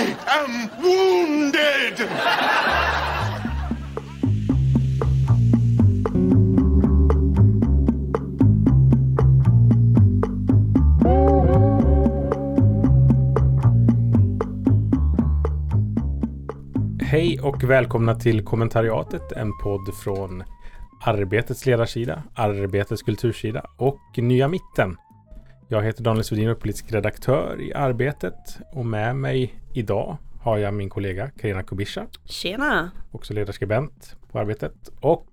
[0.00, 2.08] I am wounded!
[17.00, 20.42] Hej och välkomna till kommentariatet, en podd från
[21.04, 24.96] Arbetets ledarsida, Arbetets kultursida och Nya Mitten.
[25.72, 30.58] Jag heter Daniel Svedin och är politisk redaktör i Arbetet och med mig idag har
[30.58, 32.90] jag min kollega Karina Kubisha, Tjena!
[33.10, 35.28] också ledarskribent på Arbetet och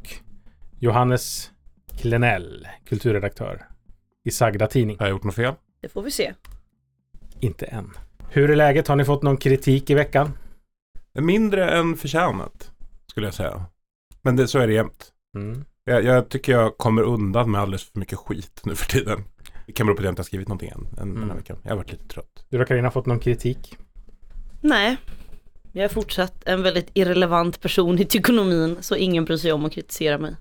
[0.79, 1.51] Johannes
[1.97, 3.65] Klenell, kulturredaktör
[4.23, 4.97] i Sagda Tidning.
[4.99, 5.53] Har jag gjort något fel?
[5.81, 6.33] Det får vi se.
[7.39, 7.89] Inte än.
[8.29, 8.87] Hur är läget?
[8.87, 10.31] Har ni fått någon kritik i veckan?
[11.13, 12.71] Mindre än förtjänat,
[13.07, 13.65] skulle jag säga.
[14.21, 15.11] Men det, så är det jämt.
[15.35, 15.65] Mm.
[15.83, 19.23] Jag, jag tycker jag kommer undan med alldeles för mycket skit nu för tiden.
[19.67, 21.29] Det kan bero på att jag inte har skrivit någonting än den Mm.
[21.29, 21.57] här veckan.
[21.63, 22.45] Jag har varit lite trött.
[22.49, 23.77] Du då Karina fått någon kritik?
[24.61, 24.97] Nej,
[25.71, 29.73] jag är fortsatt en väldigt irrelevant person i tykonomin så ingen bryr sig om att
[29.73, 30.35] kritisera mig.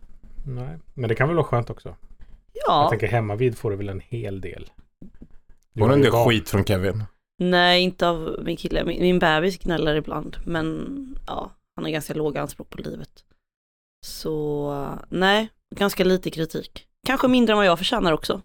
[0.46, 1.88] Nej, men det kan väl vara skönt också?
[1.88, 4.70] Jag Ja, tänker hemma vid får du väl en hel del.
[5.72, 7.04] Du har det en del skit från Kevin?
[7.38, 10.86] nej inte av min kille, min, min bebis gnäller ibland men
[11.26, 13.24] ja, han har ganska låga anspråk på livet.
[14.06, 16.86] Så nej, ganska lite kritik.
[17.06, 18.42] Kanske mindre än vad jag förtjänar också.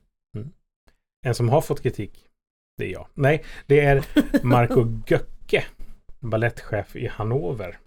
[1.25, 2.25] En som har fått kritik,
[2.77, 3.07] det är jag.
[3.13, 4.05] Nej, det är
[4.43, 5.63] Marco Göcke,
[6.19, 7.79] ballettchef i Hannover.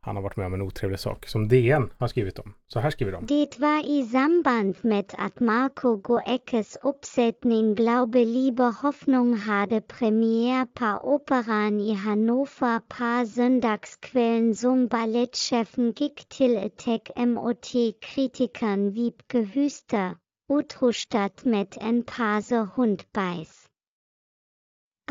[0.00, 2.54] Han har varit med om en otrevlig sak som DN har skrivit om.
[2.66, 3.26] Så här skriver de.
[3.26, 11.14] Det var i samband med att Marco Goeckes uppsättning Glaube Liebe Hoffnung hade premiär på
[11.14, 20.14] Operan i Hannover par söndagskvällen som ballettchefen gick till attack mot kritikern Wiebke Hüster,
[20.58, 23.68] utrustat med en pase hundbajs.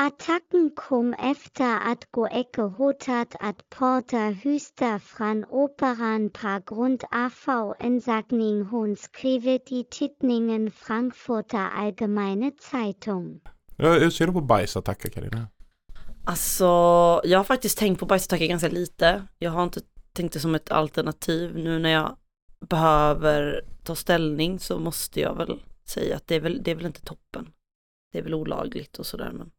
[0.00, 8.64] Attacken kom efter att Goecke hotat att porta Hüster från operan på grund av ansagning
[8.64, 13.40] hon skrivit i tidningen Frankfurter Allgemeine Zeitung.
[13.76, 15.46] Ja, Hur ser du på bajsattacker Carina?
[16.24, 16.64] Alltså,
[17.24, 19.22] jag har faktiskt tänkt på bajsattacker ganska lite.
[19.38, 19.80] Jag har inte
[20.12, 21.56] tänkt det som ett alternativ.
[21.56, 22.16] Nu när jag
[22.68, 26.86] behöver ta ställning så måste jag väl säga att det är väl, det är väl
[26.86, 27.48] inte toppen.
[28.12, 29.50] Det är väl olagligt och sådär men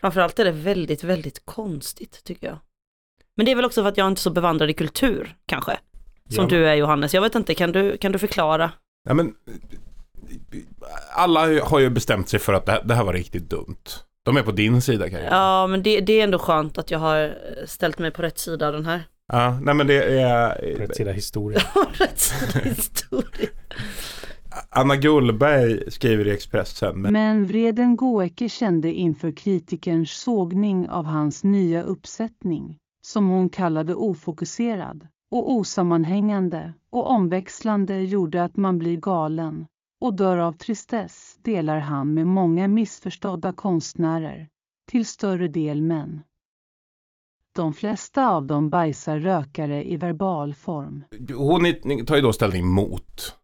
[0.00, 2.58] framförallt är det väldigt, väldigt konstigt tycker jag.
[3.34, 5.78] Men det är väl också för att jag inte är så bevandrad i kultur kanske.
[6.30, 6.50] Som Ja.
[6.50, 7.14] du är Johannes.
[7.14, 8.70] Jag vet inte, kan du, kan du förklara?
[9.08, 9.34] Ja, men,
[11.10, 13.84] alla har ju bestämt sig för att det här, det här var riktigt dumt.
[14.22, 15.28] De är på din sida Carina.
[15.30, 18.66] Ja, men det, det är ändå skönt att jag har ställt mig på rätt sida
[18.66, 19.02] av den här.
[19.32, 20.74] Ja, nej men det är...
[20.76, 21.60] På rätt sida historia.
[21.92, 23.48] rätt sida historia.
[24.70, 27.00] Anna Gullberg skriver i Expressen.
[27.00, 33.94] Men, Men vreden Goecke kände inför kritikerns sågning av hans nya uppsättning, som hon kallade
[33.94, 39.66] ofokuserad och osammanhängande och omväxlande gjorde att man blir galen
[40.00, 44.48] och dör av tristess delar han med många missförstådda konstnärer,
[44.90, 46.22] till större del män.
[47.58, 51.04] De flesta av dem bajsar rökare i verbal form.
[51.36, 53.34] hon tar ju då ställning mot.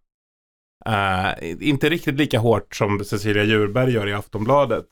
[0.86, 4.86] Eh, inte riktigt lika hårt som Cecilia Djurberg gör i Aftonbladet.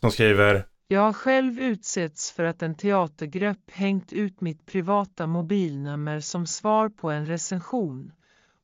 [0.00, 6.20] Som skriver Jag har själv utsetts för att en teatergrupp hängt ut mitt privata mobilnummer
[6.20, 8.12] som svar på en recension.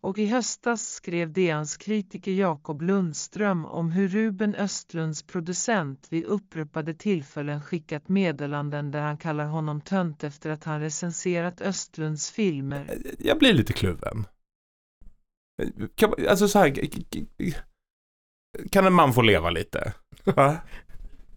[0.02, 6.94] Och i höstas skrev DNs kritiker Jakob Lundström om hur Ruben Östlunds producent vid upprepade
[6.94, 12.98] tillfällen skickat meddelanden där han kallar honom tönt efter att han recenserat Östlunds filmer.
[13.18, 14.26] jag blir lite kluven.
[15.94, 16.74] Kan, man- alltså så här,
[18.70, 19.92] kan en man få leva lite?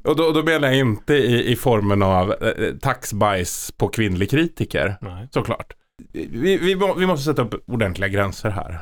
[0.04, 4.96] Och då, då menar jag inte i, i formen av eh, taxbajs på kvinnlig kritiker,
[5.02, 5.28] Nej.
[5.32, 5.74] såklart.
[6.14, 8.80] Vi, vi, vi måste sätta upp ordentliga gränser här.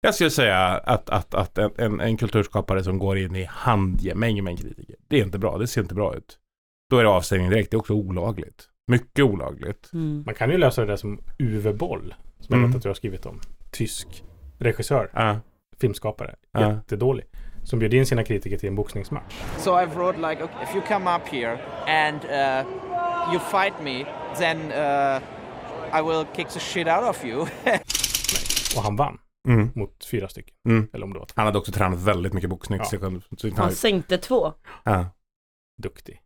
[0.00, 4.44] Jag skulle säga att, att, att en, en, en kulturskapare som går in i handgemäng
[4.44, 6.38] med en kritiker, det är inte bra, det ser inte bra ut.
[6.90, 8.68] Då är det avstängning direkt, det är också olagligt.
[8.86, 9.90] Mycket olagligt.
[9.92, 10.22] Mm.
[10.26, 12.70] Man kan ju lösa det där som Uwe Boll, som jag Mm.
[12.70, 13.40] vet att du har skrivit om.
[13.70, 14.24] Tysk
[14.58, 15.36] regissör, Ja.
[15.80, 16.70] filmskapare, Ja.
[16.72, 17.24] jättedålig.
[17.64, 19.34] Som bjöd in sina kritiker till en boxningsmatch.
[19.58, 24.04] So I've wrote like, okay, if you come up here and uh, you fight me,
[24.38, 25.22] then uh,
[25.98, 27.40] I will kick the shit out of you.
[28.76, 29.18] Och han vann
[29.48, 29.70] Mm.
[29.74, 30.54] mot fyra stycken.
[30.68, 30.88] Mm.
[30.92, 31.32] Eller om det var två.
[31.36, 32.78] Han hade också tränat väldigt mycket boxning.
[32.78, 32.84] Ja.
[33.38, 34.52] så Han sänkte två.
[34.84, 35.06] ja.
[35.82, 36.20] Duktig.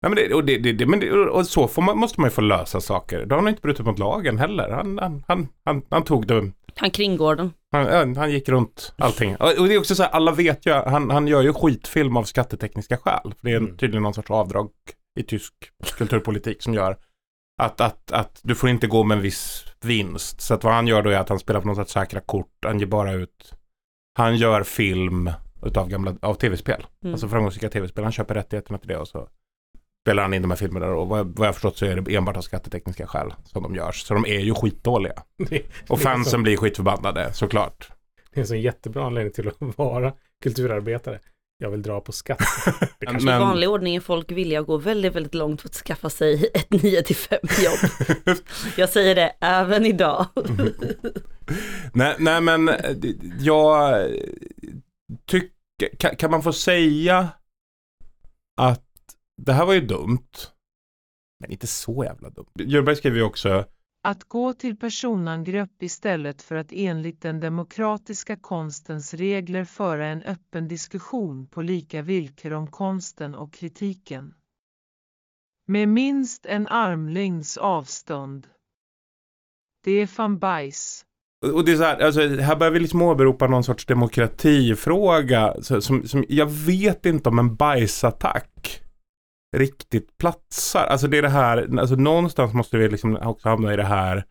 [0.00, 2.34] Ja, men det, och, det, det, men det, och så får man, måste man ju
[2.34, 3.26] få lösa saker.
[3.26, 4.70] Då har han inte brutit mot lagen heller.
[4.70, 6.50] Han, han, han, han, han tog det.
[6.76, 7.52] Han kringgår den.
[7.72, 9.36] Han, han gick runt allting.
[9.36, 12.16] Och och det är också så här, alla vet ju, han, han gör ju skitfilm
[12.16, 13.34] av skattetekniska skäl.
[13.40, 13.76] För det är Mm.
[13.76, 14.70] tydligen någon sorts avdrag
[15.20, 15.54] i tysk
[15.98, 16.96] kulturpolitik som gör
[17.58, 20.40] att, att, att du får inte gå med en viss vinst.
[20.40, 22.56] Så att vad han gör då är att han spelar på något sätt säkra kort.
[22.66, 23.52] Han ger bara ut,
[24.18, 25.30] han gör film
[25.62, 26.86] utav gamla, av tv-spel.
[27.04, 27.14] Mm.
[27.14, 28.04] Alltså framgångsrika tv-spel.
[28.04, 29.28] Han köper rättigheterna till det och så
[30.06, 32.36] spelar han in de här filmerna och vad, vad jag förstått så är det enbart
[32.36, 34.02] av skattetekniska skäl som de görs.
[34.02, 35.22] Så de är ju skitdåliga.
[35.48, 37.90] Det, Och fansen så- blir skitförbannade såklart.
[38.32, 40.12] Det är en sån jättebra anledning till att vara
[40.42, 41.20] kulturarbetare.
[41.62, 42.38] Jag vill dra på skatt.
[42.98, 45.74] Det kanske I Men- vanlig ordning är folk villiga gå väldigt, väldigt långt för att
[45.74, 47.90] skaffa sig ett 9 till 5 jobb.
[48.76, 50.26] Jag säger det även idag.
[51.94, 52.96] nej, nej men eh,
[53.40, 54.06] jag
[55.26, 57.28] tycker, kan, kan man få säga
[58.56, 58.84] att
[59.42, 60.28] det här var ju dumt.
[61.40, 62.46] Men inte så jävla dumt.
[62.58, 63.64] Djurberg skriver ju också
[64.04, 70.68] att gå till personangrepp istället för att enligt den demokratiska konstens regler föra en öppen
[70.68, 74.34] diskussion på lika villkor om konsten och kritiken.
[75.66, 78.46] Med minst en armlängds avstånd.
[79.84, 81.04] Det är fan bajs.
[81.52, 85.54] Och det är så här, alltså, här börjar vi liksom åberopa någon sorts demokratifråga.
[85.62, 88.81] Så, som, som, jag vet inte om en bajsattack
[89.56, 90.84] riktigt platsar.
[90.86, 94.24] Alltså det är det här, alltså någonstans måste vi liksom också hamna i det här.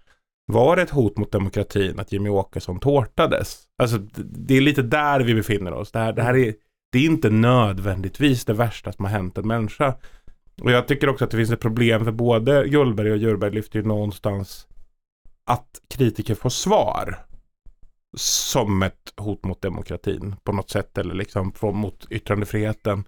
[0.46, 3.64] Var det ett hot mot demokratin att Jimmy Åkesson tårtades?
[3.84, 5.92] Alltså det- är lite där vi befinner oss.
[5.92, 6.54] Det här, det här är,
[6.92, 9.96] det är inte nödvändigtvis det värsta som har hänt en människa.
[10.62, 13.80] Och jag tycker också att det finns ett problem för både Gullberg och Djurberg lyfter
[13.80, 14.68] ju någonstans
[15.46, 17.26] att kritiker får svar
[18.18, 23.04] som ett hot mot demokratin på något sätt eller liksom mot yttrandefriheten.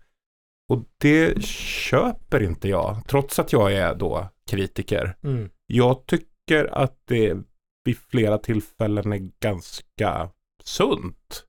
[0.73, 5.15] Och det köper inte jag, trots att jag är då kritiker.
[5.23, 5.49] Mm.
[5.67, 7.37] Jag tycker att det
[7.83, 10.29] vid flera tillfällen är ganska
[10.63, 11.45] sunt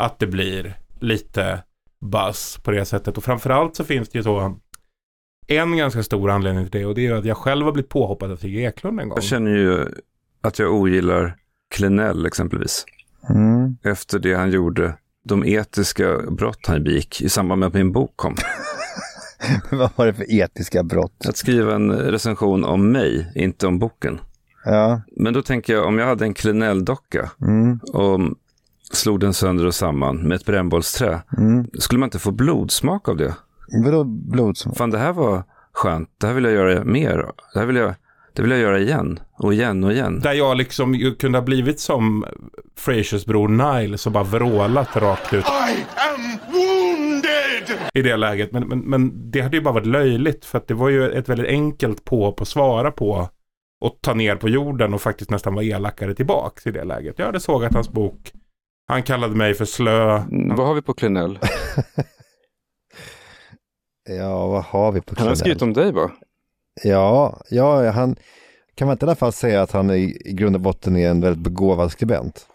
[0.00, 1.62] att det blir lite
[2.00, 3.16] buzz på det sättet.
[3.16, 4.58] Och framförallt så finns det ju så
[5.46, 7.90] en ganska stor anledning till det och det är ju att jag själv har blivit
[7.90, 9.16] påhoppad av Sigge Eklund en gång.
[9.16, 9.86] Jag känner ju
[10.40, 11.36] att jag ogillar
[11.74, 12.84] Klenell exempelvis.
[13.28, 13.76] Mm.
[13.82, 18.12] Efter det han gjorde, de etiska brott han begick i samband med att min bok
[18.16, 18.34] kom.
[19.70, 21.26] Vad var det för etiska brott?
[21.28, 24.20] Att skriva en recension om mig, inte om boken.
[24.64, 25.00] Ja.
[25.16, 27.78] Men då tänker jag, om jag hade en Klenell-docka Mm.
[27.92, 28.20] och
[28.92, 31.66] slog den sönder och samman med ett brännbollsträ, Mm.
[31.78, 33.34] skulle man inte få blodsmak av det?
[33.84, 34.76] Vadå blodsmak?
[34.76, 35.42] Fan, det här var
[35.72, 36.08] skönt.
[36.18, 37.16] Det här vill jag göra mer.
[37.54, 37.94] Det här vill jag,
[38.36, 40.20] det vill jag göra igen och igen och igen.
[40.20, 42.24] Där jag liksom kunde ha blivit som
[42.78, 47.78] Frasers bror Nile och bara vrålat rakt ut I am wounded!
[47.94, 48.52] i det läget.
[48.52, 51.28] Men, men, men det hade ju bara varit löjligt för att det var ju ett
[51.28, 53.28] väldigt enkelt på att svara på
[53.80, 57.18] och ta ner på jorden och faktiskt nästan vara elakare tillbaks i det läget.
[57.18, 58.32] Jag hade sågat hans bok.
[58.88, 60.16] Han kallade mig för slö.
[60.18, 61.38] Mm, Vad har vi på Klenell?
[64.08, 65.36] Ja, vad har vi på Han har Klenell?
[65.36, 66.10] skrivit om dig va?
[66.82, 68.16] Ja, ja, han
[68.74, 71.10] kan man inte i alla fall säga att han i, i grund och botten är
[71.10, 72.48] en väldigt begåvad skribent.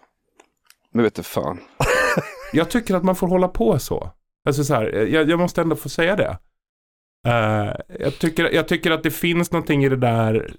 [0.92, 1.60] Men vet du fan.
[2.52, 4.10] Jag tycker att man får hålla på så.
[4.44, 6.38] Alltså så här, jag, jag måste ändå få säga det.
[7.26, 10.54] Eh, jag, tycker, jag tycker att det finns någonting i det där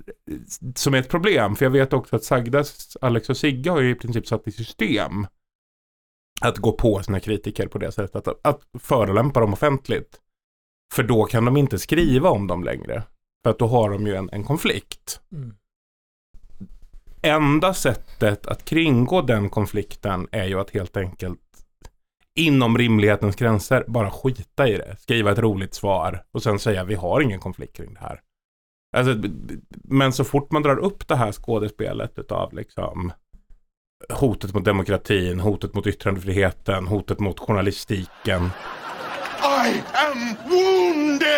[0.76, 1.56] som är ett problem.
[1.56, 4.52] För jag vet också att Sagdas, Alex och Sigge har ju i princip satt i
[4.52, 5.28] system
[6.42, 8.28] att gå på sina kritiker på det sättet.
[8.28, 10.20] Att, att förolämpa dem offentligt.
[10.94, 13.04] För då kan de inte skriva om dem längre.
[13.44, 15.22] För att då har de ju en, en konflikt.
[15.32, 15.56] Mm.
[17.22, 21.40] Enda sättet att kringgå den konflikten är ju att helt enkelt
[22.36, 24.96] inom rimlighetens gränser bara skita i det.
[25.00, 28.22] Skriva ett roligt svar och sen säga vi har ingen konflikt kring det här.
[28.98, 29.30] Alltså,
[29.84, 33.12] men så fort man drar upp det här skådespelet utav liksom
[34.10, 38.50] hotet mot demokratin, hotet mot yttrandefriheten, hotet mot journalistiken
[39.66, 41.34] I am wounded!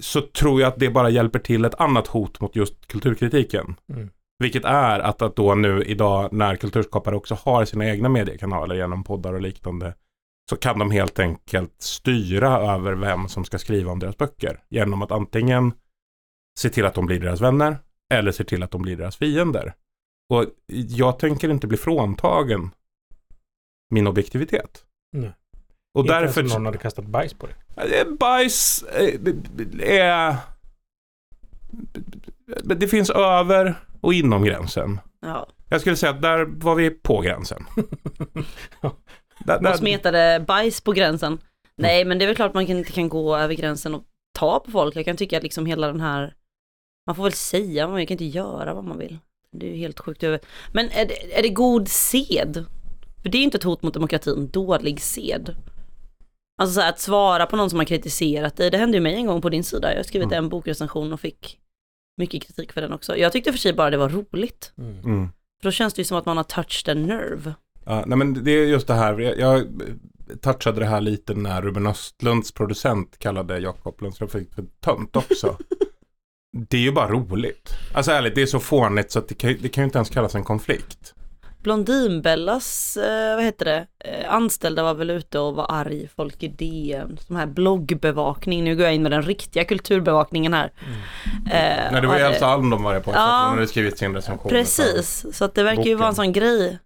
[0.00, 3.76] så tror jag att det bara hjälper till ett annat hot mot just kulturkritiken.
[3.92, 4.10] Mm.
[4.38, 9.04] Vilket är att, att då nu idag när kulturskapare också har sina egna mediekanaler genom
[9.04, 9.94] poddar och liknande
[10.50, 15.02] så kan de helt enkelt styra över vem som ska skriva om deras böcker genom
[15.02, 15.72] att antingen
[16.58, 17.78] se till att de blir deras vänner
[18.12, 19.74] eller se till att de blir deras fiender.
[20.30, 20.44] Och
[20.88, 22.70] jag tänker inte bli fråntagen
[23.90, 24.84] min objektivitet.
[25.12, 25.32] Nej.
[26.00, 26.40] Och Inte därför...
[26.40, 27.56] ens någon hade kastat bajs på dig.
[28.18, 29.14] Bajs eh,
[29.80, 30.36] är...
[32.64, 35.00] Det finns över och inom gränsen.
[35.20, 35.48] Ja.
[35.68, 37.64] Jag skulle säga att där var vi på gränsen.
[39.44, 41.38] där, Och smetade bajs på gränsen.
[41.76, 44.02] Nej, men det är väl klart man kan, inte kan gå över gränsen och
[44.38, 44.96] ta på folk.
[44.96, 46.34] Jag kan tycka att liksom hela den här,
[47.06, 49.18] man får väl säga, man kan inte göra vad man vill.
[49.52, 50.40] Det är ju helt sjukt över.
[50.72, 52.64] Men är det, är det god sed?
[53.22, 55.54] För det är inte ett hot mot demokratin, dålig sed.
[56.60, 59.14] Alltså så här, att svara på någon som har kritiserat dig, det hände ju mig
[59.14, 59.90] en gång på din sida.
[59.90, 60.44] Jag har skrivit Mm.
[60.44, 61.58] en bokrecension och fick
[62.16, 63.16] mycket kritik för den också.
[63.16, 64.72] Jag tyckte för sig bara det var roligt.
[64.78, 65.28] Mm.
[65.62, 67.54] För då känns det ju som att man har touched a nerve.
[67.84, 69.66] Ja, nej men det är just det här, jag, jag
[70.40, 75.56] touchade det här lite när Ruben Östlunds producent kallade Jakob Lundström för, för tönt också.
[76.68, 77.74] det är ju bara roligt.
[77.94, 80.10] Alltså ärligt, det är så fånigt så att det kan, det kan ju inte ens
[80.10, 81.14] kallas en konflikt.
[81.62, 86.48] Blondinbellas, eh, vad heter det, eh, anställda var väl ute och var arg, folk i
[86.48, 90.72] DN, som här bloggbevakning, nu går jag in med den riktiga kulturbevakningen här.
[91.50, 93.44] Eh, Nej, det var ju Elsa Alm de var på, Ja.
[93.48, 94.48] hon hade skrivit sin recension.
[94.48, 95.98] Precis, så att det verkar ju boken.
[95.98, 96.78] vara en sån grej.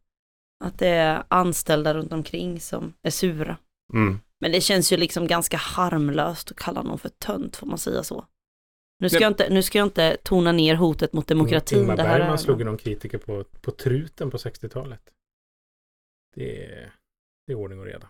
[0.65, 3.57] Att det är anställda runt omkring som är sura.
[3.93, 4.21] Mm.
[4.41, 8.03] Men det känns ju liksom ganska harmlöst att kalla någon för tönt, får man säga
[8.03, 8.25] så.
[9.05, 11.79] Nu ska, jag inte, nu ska jag inte tona ner hotet mot demokratin.
[11.79, 12.37] Ingmar det här Bergman är...
[12.37, 15.01] slog ju någon kritiker på, på truten på 60-talet.
[16.37, 16.93] Det är,
[17.47, 18.09] det är ordning och reda.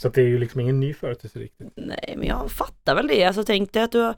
[0.00, 1.68] Så det är ju liksom ingen ny företeelse riktigt.
[1.76, 3.24] Nej, men jag fattar väl det.
[3.24, 4.16] Alltså tänk dig att du har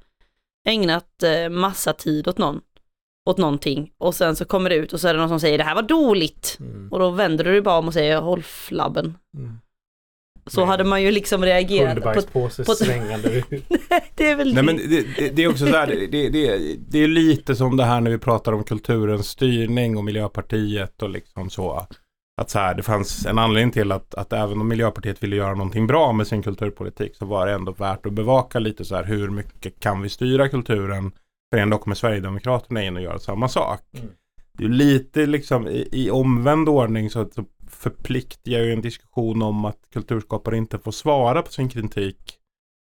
[0.69, 2.61] ägnat eh, massa tid åt någon,
[3.31, 5.59] åt någonting och sen så kommer det ut och så är det någon som säger
[5.59, 6.57] det här var dåligt.
[6.61, 6.93] Mm.
[6.93, 9.19] Och då vänder du dig bara om och säger håll flabben.
[9.37, 9.59] Mm.
[10.47, 10.69] Så Nej.
[10.69, 11.95] hade man ju liksom reagerat.
[11.95, 13.47] På, Hundbajspåse på- svängande ut.
[14.15, 16.59] det är väl Nej men det, det, det är också så här, det, det,
[16.89, 21.11] det, är lite som det här när vi pratar om kulturens styrning och Miljöpartiet och
[21.11, 21.87] liksom så.
[22.41, 25.55] Att så här, det fanns en anledning till att, att även om Miljöpartiet ville göra
[25.55, 29.05] någonting bra med sin kulturpolitik så var det ändå värt att bevaka lite så här
[29.05, 31.13] hur mycket kan vi styra kulturen
[31.53, 33.81] för ändå kommer Sverigedemokraterna in och gör samma sak.
[33.95, 34.09] Mm.
[34.59, 37.45] Det är ju lite liksom i, i omvänd ordning så, så
[37.85, 42.39] förpliktigar ju en diskussion om att kulturskapare inte får svara på sin kritik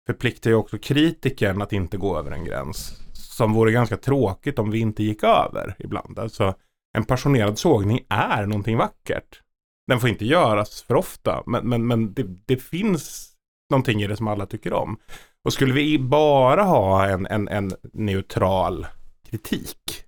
[0.06, 3.00] förpliktar ju också kritikern att inte gå över en gräns.
[3.12, 6.18] Som vore ganska tråkigt om vi inte gick över ibland.
[6.18, 6.54] Alltså
[6.96, 9.42] en passionerad sågning är någonting vackert.
[9.86, 13.32] Den får inte göras för ofta, men, men, men det, det finns
[13.70, 14.98] någonting i det som alla tycker om.
[15.44, 18.86] Och skulle vi bara ha en, en, en neutral
[19.30, 20.04] kritik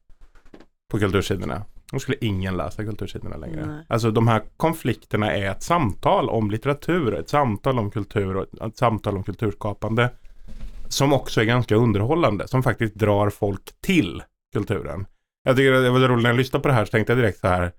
[0.90, 3.66] på kultursidorna, då skulle ingen läsa kultursidorna längre.
[3.66, 3.84] Nej.
[3.88, 8.76] Alltså de här konflikterna är ett samtal om litteratur, ett samtal om kultur och ett
[8.76, 10.10] samtal om kulturskapande.
[10.88, 15.06] Som också är ganska underhållande, som faktiskt drar folk till kulturen.
[15.42, 17.38] Jag tycker det var roligt när jag lyssnade på det här så tänkte jag direkt
[17.38, 17.72] så här,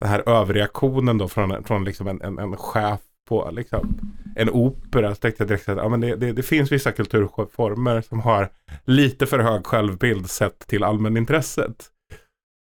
[0.00, 3.98] den här överreaktionen då från, från liksom en, en, en chef på liksom,
[4.36, 5.14] en opera.
[5.14, 8.48] Så tänkte jag direkt att ja, men det, det, det finns vissa kulturformer som har
[8.84, 11.90] lite för hög självbild sett till allmänintresset.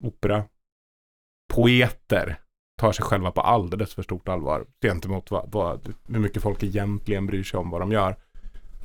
[0.04, 0.44] Opera.
[1.54, 2.38] Poeter
[2.80, 7.26] tar sig själva på alldeles för stort allvar gentemot vad, vad, hur mycket folk egentligen
[7.26, 8.16] bryr sig om vad de gör.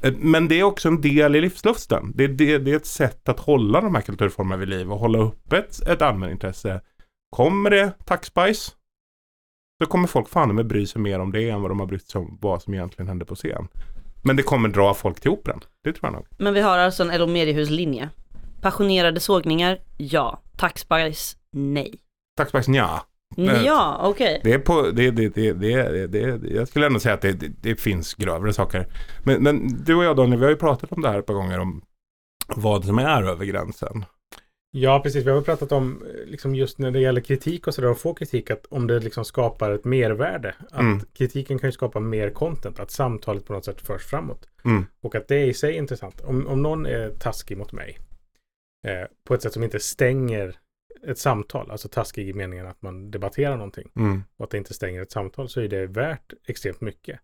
[0.01, 2.11] Eh, men det är också en del i livslusten.
[2.15, 5.19] Det, det, det är ett sätt att hålla de här kulturformerna vid liv och hålla
[5.19, 6.81] upp ett, ett allmänintresse.
[7.29, 8.75] Kommer det taxbajs
[9.83, 12.09] så kommer folk fan med bry sig mer om det än vad de har brytt
[12.09, 13.67] sig om vad som egentligen hände på scen.
[14.21, 15.63] Men det kommer dra folk till operan.
[15.83, 16.25] Det tror jag nog.
[16.37, 18.09] Men vi har alltså en Elo Mediehus-linje.
[18.61, 20.41] Passionerade sågningar, ja.
[20.57, 21.99] Taxbajs, nej.
[22.39, 23.01] Taxbajs nja.
[23.37, 24.41] Men- Ja, okej.
[24.43, 27.33] Det är på, det, det, det, det, det, det, jag skulle ändå säga att det,
[27.33, 28.87] det, det finns grövre saker.
[29.23, 31.33] Men, men du och jag Daniel, vi har ju pratat om det här ett par
[31.33, 31.81] gånger om
[32.55, 34.05] vad som är över gränsen.
[34.71, 35.25] Ja, precis.
[35.25, 38.13] Vi har pratat om, eh, liksom just när det gäller kritik och sådär, och få
[38.13, 40.55] kritik, att om det liksom skapar ett mervärde.
[40.71, 40.99] Att Mm.
[41.17, 44.49] kritiken kan ju skapa mer content, att samtalet på något sätt förs framåt.
[44.65, 44.85] Mm.
[45.01, 46.21] Och att det är i sig intressant.
[46.21, 47.97] Om, om någon är taskig mot mig,
[48.87, 50.55] eh, på ett sätt som inte stänger
[51.07, 54.23] ett samtal, alltså taskig i meningen att man debatterar någonting, Mm.
[54.37, 57.19] och att det inte stänger ett samtal, så är det värt extremt mycket.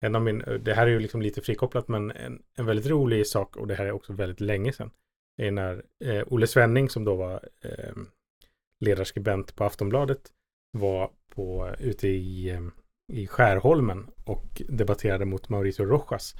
[0.00, 3.26] En av min, det här är ju liksom lite frikopplat, men en, en väldigt rolig
[3.26, 4.90] sak, och det här är också väldigt länge sedan,
[5.42, 7.94] är när eh, Olle Svenning, som då var eh,
[8.80, 10.20] ledarskribent på Aftonbladet,
[10.72, 12.60] var på, ute i, eh,
[13.12, 16.34] i Skärholmen och debatterade mot Mauricio Rojas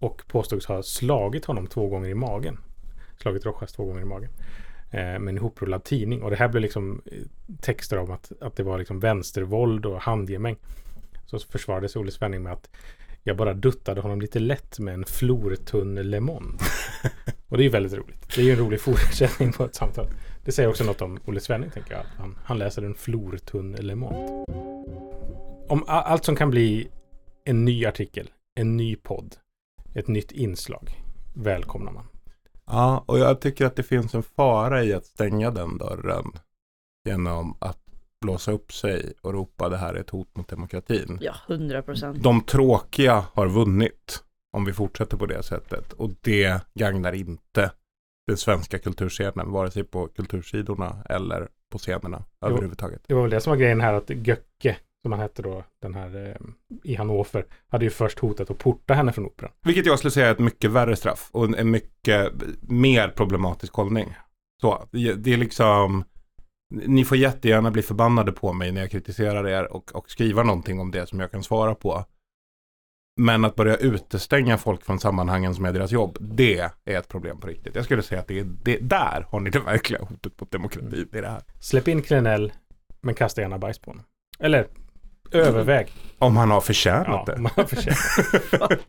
[0.00, 2.58] och påstods ha slagit honom två gånger i magen.
[3.20, 4.30] Slagit Rojas två gånger i magen.
[4.92, 6.22] Eh, med en ihoprullad tidning.
[6.22, 7.18] Och det här blev liksom eh,
[7.60, 10.56] texter om att, att det var liksom vänstervåld och handgemäng.
[11.26, 12.70] Så försvarade sig Olle Svenning med att
[13.22, 16.58] jag bara duttade honom lite lätt med en flortunn Le Monde.
[17.48, 18.34] och det är ju väldigt roligt.
[18.34, 20.06] Det är ju en rolig fortsättning på ett samtal.
[20.44, 22.04] Det säger också något om Olle Svenning tänker jag.
[22.16, 24.44] Han, han läser en flortunn Le Monde.
[25.68, 26.88] Om allt som kan bli
[27.44, 29.36] en ny artikel, en ny podd,
[29.94, 30.90] ett nytt inslag
[31.34, 32.04] välkomnar man.
[32.72, 36.24] Ja, och jag tycker att det finns en fara i att stänga den dörren
[37.04, 37.78] genom att
[38.20, 41.18] blåsa upp sig och ropa det här är ett hot mot demokratin.
[41.20, 42.22] Ja, hundra procent.
[42.22, 44.22] De tråkiga har vunnit
[44.52, 47.72] om vi fortsätter på det sättet och det gagnar inte
[48.26, 53.02] den svenska kulturscenen, vare sig på kultursidorna eller på scenerna överhuvudtaget.
[53.06, 55.94] Det var väl det som var grejen här att Göcke som han hette då, den
[55.94, 56.36] här eh,
[56.84, 59.52] i Hannover, hade ju först hotat att porta henne från operan.
[59.64, 64.14] Vilket jag skulle säga är ett mycket värre straff och en- mycket mer problematisk hållning.
[64.60, 66.04] Så, det det är liksom,
[66.74, 70.80] ni får jättegärna bli förbannade på mig när jag kritiserar er och, och skriva någonting
[70.80, 72.04] om det som jag kan svara på.
[73.20, 77.40] Men att börja utestänga folk från sammanhangen som är deras jobb, det är ett problem
[77.40, 77.74] på riktigt.
[77.74, 81.08] Jag skulle säga att det är det, där har ni det verkliga hotet mot demokratin.
[81.12, 81.42] Det är det här.
[81.60, 82.52] Släpp in Klenell,
[83.00, 84.04] men kasta gärna bajs på honom.
[84.38, 84.66] Eller
[85.32, 85.92] överväg.
[86.18, 87.32] Om han har förtjänat Ja, det.
[87.34, 88.70] om man har förtjänat.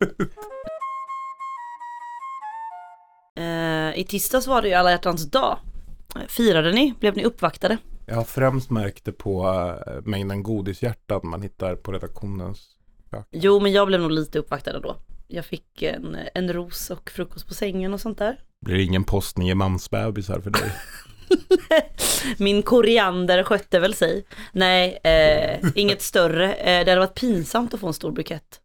[3.38, 5.58] Eh, I tisdags var det ju alla hjärtans dag.
[6.16, 6.94] Eh, Firade ni?
[7.00, 7.78] Blev ni uppvaktade?
[8.06, 9.48] Jag har främst märkt det på
[9.88, 12.68] äh, mängden godishjärtan man hittar på redaktionens
[13.12, 13.28] kök.
[13.32, 14.96] Jo, men jag blev nog lite uppvaktad då.
[15.28, 18.40] Jag fick en, en ros och frukost på sängen och sånt där.
[18.66, 20.72] Blir det ingen postning i mansbebisar för dig?
[22.38, 24.26] Min koriander skötte väl sig.
[24.52, 26.54] Nej, eh, inget större.
[26.54, 28.62] Eh, det hade varit pinsamt att få en stor bukett.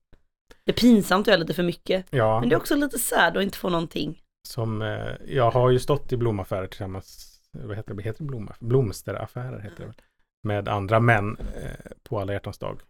[0.64, 2.06] Det är pinsamt att göra lite för mycket.
[2.11, 4.23] Ja, Men det är också lite sad att inte få någonting.
[4.49, 8.66] som, eh, jag har ju stått i blomaffärer tillsammans, vad heter det, heter det blomaffär?
[8.66, 9.94] Blomsteraffärer heter det väl.
[10.42, 12.80] Med andra män eh, på alla hjärtans dag.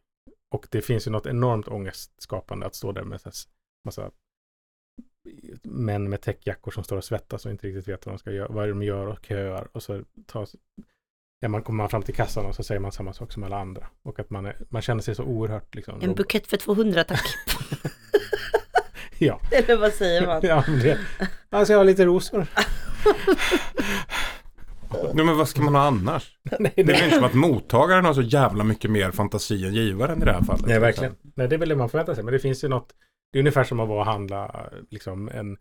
[0.55, 3.21] Och det finns ju något enormt ångestskapande att stå där med
[3.85, 4.11] massa
[5.63, 8.49] män med täckjackor som står och svettas och inte riktigt vet vad de ska göra,
[8.49, 9.69] vad de gör och köar.
[9.73, 10.57] Och så tas,
[11.41, 13.59] ja, man kommer man fram till kassan och så säger man samma sak som alla
[13.59, 13.87] andra.
[14.03, 16.01] Och att man, är, man känner sig så oerhört liksom.
[16.03, 17.27] En bukett för 200 tack.
[19.19, 20.41] Ja, Eller vad säger man?
[20.43, 20.99] ja men det,
[21.51, 22.47] alltså jag har lite rosor.
[25.15, 26.39] Nej men vad ska man ha annars?
[26.59, 29.75] Nej, Det är väl inte som att mottagaren har så jävla mycket mer fantasi än
[29.75, 30.67] givaren i det här fallet.
[30.67, 31.15] Nej, verkligen.
[31.35, 32.25] Nej, det är väl det man förväntar sig.
[32.25, 32.93] Men det finns ju något,
[33.33, 35.57] det är ungefär som att vara och handla liksom en,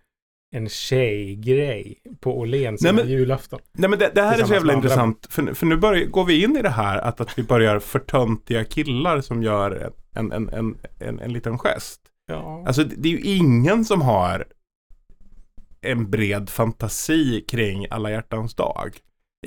[0.55, 3.59] en tjejgrej på Åhléns Nej, men- julafton.
[3.71, 5.27] Nej men det, det här är så jävla intressant.
[5.29, 8.63] För, för nu börjar, går vi in i det här att, att vi börjar förtöntiga
[8.65, 12.01] killar som gör en, en, en, en, en liten gest.
[12.27, 12.63] Ja.
[12.67, 14.45] Alltså det det är ju ingen som har
[15.81, 18.97] en bred fantasi kring alla hjärtans dag.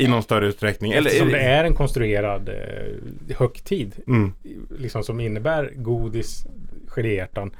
[0.00, 0.92] I någon större utsträckning.
[0.92, 4.32] Eller, Eftersom det är en konstruerad eh, högtid, Mm.
[4.78, 6.46] liksom som innebär godis,
[6.88, 7.50] geléhjärtan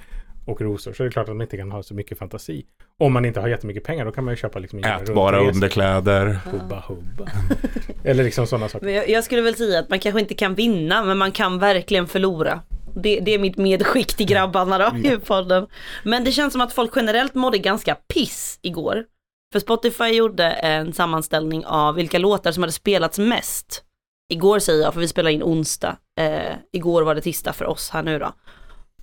[0.48, 2.64] och rosor, så är det klart att man inte kan ha så mycket fantasi.
[2.98, 6.38] Om man inte har jättemycket pengar, då kan man ju köpa liksom Ätbara underkläder.
[6.44, 7.30] Hubba hubba.
[8.04, 8.86] Eller liksom sådana saker.
[8.86, 11.58] Men jag, jag skulle väl säga att man kanske inte kan vinna, men man kan
[11.58, 12.60] verkligen förlora.
[12.94, 15.66] Det, det är mitt medskick till grabbarna då i podden.
[16.04, 19.04] Men det känns som att folk generellt mådde ganska piss igår.
[19.52, 23.84] För Spotify gjorde en sammanställning av vilka låtar som hade spelats mest.
[24.32, 25.96] Igår säger jag, för vi spelar in onsdag.
[26.20, 28.32] Eh, igår var det tisdag för oss här nu då.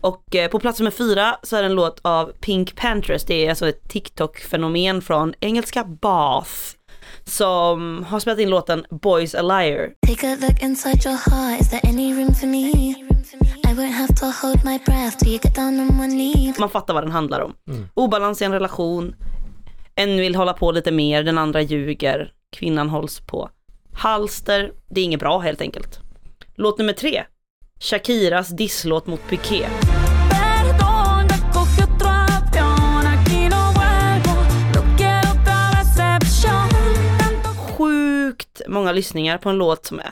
[0.02, 3.24] Och eh, på plats nummer fyra så är det en låt av Pink Panthers.
[3.24, 6.52] Det är alltså ett TikTok-fenomen från engelska Bath.
[7.24, 9.92] Som har spelat in låten Boys a Liar.
[10.08, 11.62] Take a look inside your heart.
[11.62, 12.96] Is there any room for me?
[13.68, 16.54] I won't have to hold my breath till you get down on one knee.
[16.60, 17.54] Man fattar vad den handlar om.
[17.94, 19.16] Obalans i en relation.
[19.96, 22.32] En vill hålla på lite mer, den andra ljuger.
[22.52, 23.50] Kvinnan hålls på
[23.94, 24.72] halster.
[24.90, 26.00] Det är inget bra helt enkelt.
[26.56, 27.24] Låt nummer tre.
[27.86, 29.68] Shakiras disslåt mot Piqué.
[37.78, 40.12] Sjukt många lyssningar på en låt som är,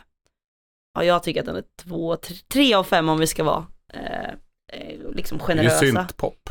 [0.93, 3.65] ja jag tycker att den är två, tre, tre av fem om vi ska vara
[3.93, 4.29] eh,
[4.73, 5.79] eh, liksom Det är generösa.
[5.79, 6.49] syntpop.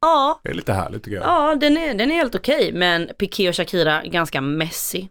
[0.00, 1.26] Ja, Det är lite härligt tycker jag.
[1.26, 5.06] Ja, den är, den är helt okej, men Piqué och Shakira ganska messy.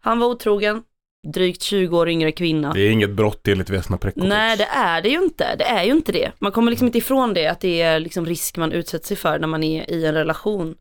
[0.00, 0.82] Han var otrogen,
[1.24, 2.72] drygt 20 år yngre kvinna.
[2.72, 4.28] Det är inget brott enligt Vesna Prekovic.
[4.28, 5.56] Nej, det är det ju inte.
[5.56, 6.32] Det är ju inte det.
[6.38, 9.38] Man kommer liksom inte ifrån det, att det är liksom risk man utsätter sig för
[9.38, 10.74] när man är i en relation.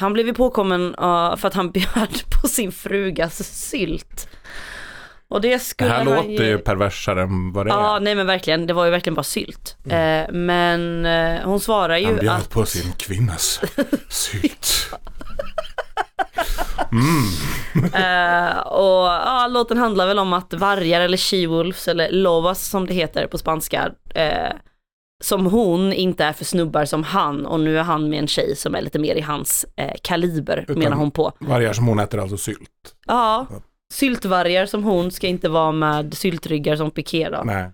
[0.00, 3.36] Han blev ju påkommen uh, för att han bjöd på sin frugas
[3.68, 4.28] sylt.
[5.30, 8.00] Och det Det skulle här han låter ju perversare än vad det Ja, är.
[8.00, 8.66] nej men verkligen.
[8.66, 9.76] Det var ju verkligen bara sylt.
[9.90, 12.50] Eh, men eh, hon svarar ju Han bjöd att...
[12.50, 13.60] på sin kvinnas
[14.08, 14.90] sylt.
[16.92, 17.24] Mm.
[17.94, 22.94] Eh, och ja, låten handlar väl om att vargar eller she-wolves eller lobas som det
[22.94, 23.92] heter på spanska.
[24.14, 24.52] Eh,
[25.24, 28.56] som hon inte är för snubbar som han och nu är han med en tjej
[28.56, 31.32] som är lite mer i hans eh, kaliber Utan- menar hon på.
[31.40, 32.94] Vargar som hon äter alltså sylt.
[33.06, 33.46] Ja,
[33.92, 37.42] syltvargar som hon ska inte vara med syltryggar som Piqué då.
[37.44, 37.70] Nej.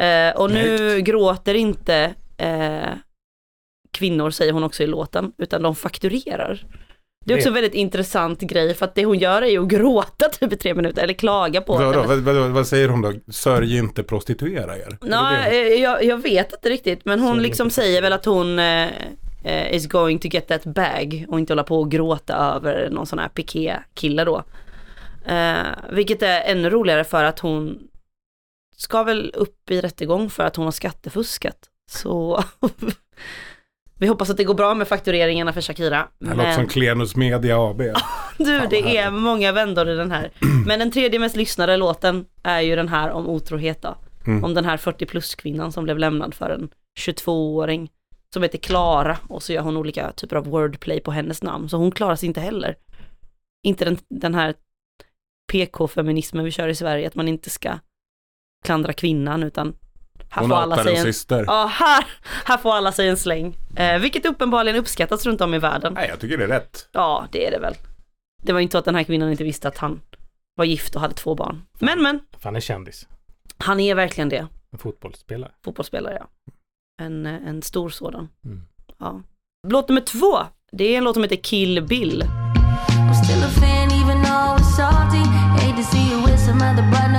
[0.00, 2.88] Eh, och nu gråter inte eh,
[3.92, 6.64] kvinnor, säger hon också i låten, utan de fakturerar.
[7.24, 9.68] Det är också en väldigt intressant grej, för att det hon gör är ju att
[9.68, 13.12] gråta typ i tre minuter, eller klaga på Vadå, vad, vad, vad säger hon då?
[13.32, 14.98] Sörj inte prostituera er.
[15.00, 15.06] Det?
[15.50, 17.74] eh, jag, jag vet inte riktigt, men hon Så liksom lite.
[17.74, 18.88] säger väl att hon eh,
[19.44, 23.06] eh, is going to get that bag och inte hålla på och gråta över någon
[23.06, 24.44] sån här piké-kille då.
[25.26, 27.78] Eh, vilket är ännu roligare för att hon
[28.76, 31.58] ska väl upp i rättegång för att hon har skattefuskat.
[31.90, 32.44] Så
[34.04, 36.08] vi hoppas att det går bra med faktureringarna för Shakira.
[36.18, 37.82] Det låter som Klenus Media AB.
[38.38, 40.30] Du, Fan, det är många vändor i den här.
[40.66, 43.96] Men den tredje mest lyssnade låten är ju den här om otrohet då.
[44.26, 44.44] Mm.
[44.44, 46.68] Om den här 40 plus kvinnan som blev lämnad för en
[47.00, 47.90] 22-åring
[48.32, 51.68] som heter Klara och så gör hon olika typer av wordplay på hennes namn.
[51.68, 52.76] Så hon klarar sig inte heller.
[53.62, 54.54] Inte den, den här
[55.52, 57.78] PK-feminismen vi kör i Sverige, att man inte ska
[58.64, 59.76] klandra kvinnan utan
[60.28, 61.44] här Hon får alla sig en syster.
[61.46, 62.04] ja, här,
[62.44, 63.56] här får alla sig en släng.
[63.76, 65.94] Eh, vilket uppenbarligen uppskattas runt om i världen.
[65.94, 66.88] Nej, jag tycker det är rätt.
[66.92, 67.74] Ja, det är det väl.
[68.42, 70.00] Det var inte så att den här kvinnan inte visste att han
[70.56, 71.62] var gift och hade två barn.
[71.78, 73.08] Men men, För han är kändis.
[73.58, 74.46] han är verkligen det.
[74.72, 75.50] En fotbollsspelare.
[75.64, 76.26] Fotbollsspelare ja.
[77.02, 78.28] En, eh, en stor sådan.
[78.44, 78.62] Mm.
[78.98, 79.22] Ja.
[79.68, 80.38] Låt nummer två,
[80.72, 82.24] det är en låt som heter Kill Bill.
[86.94, 87.13] I'm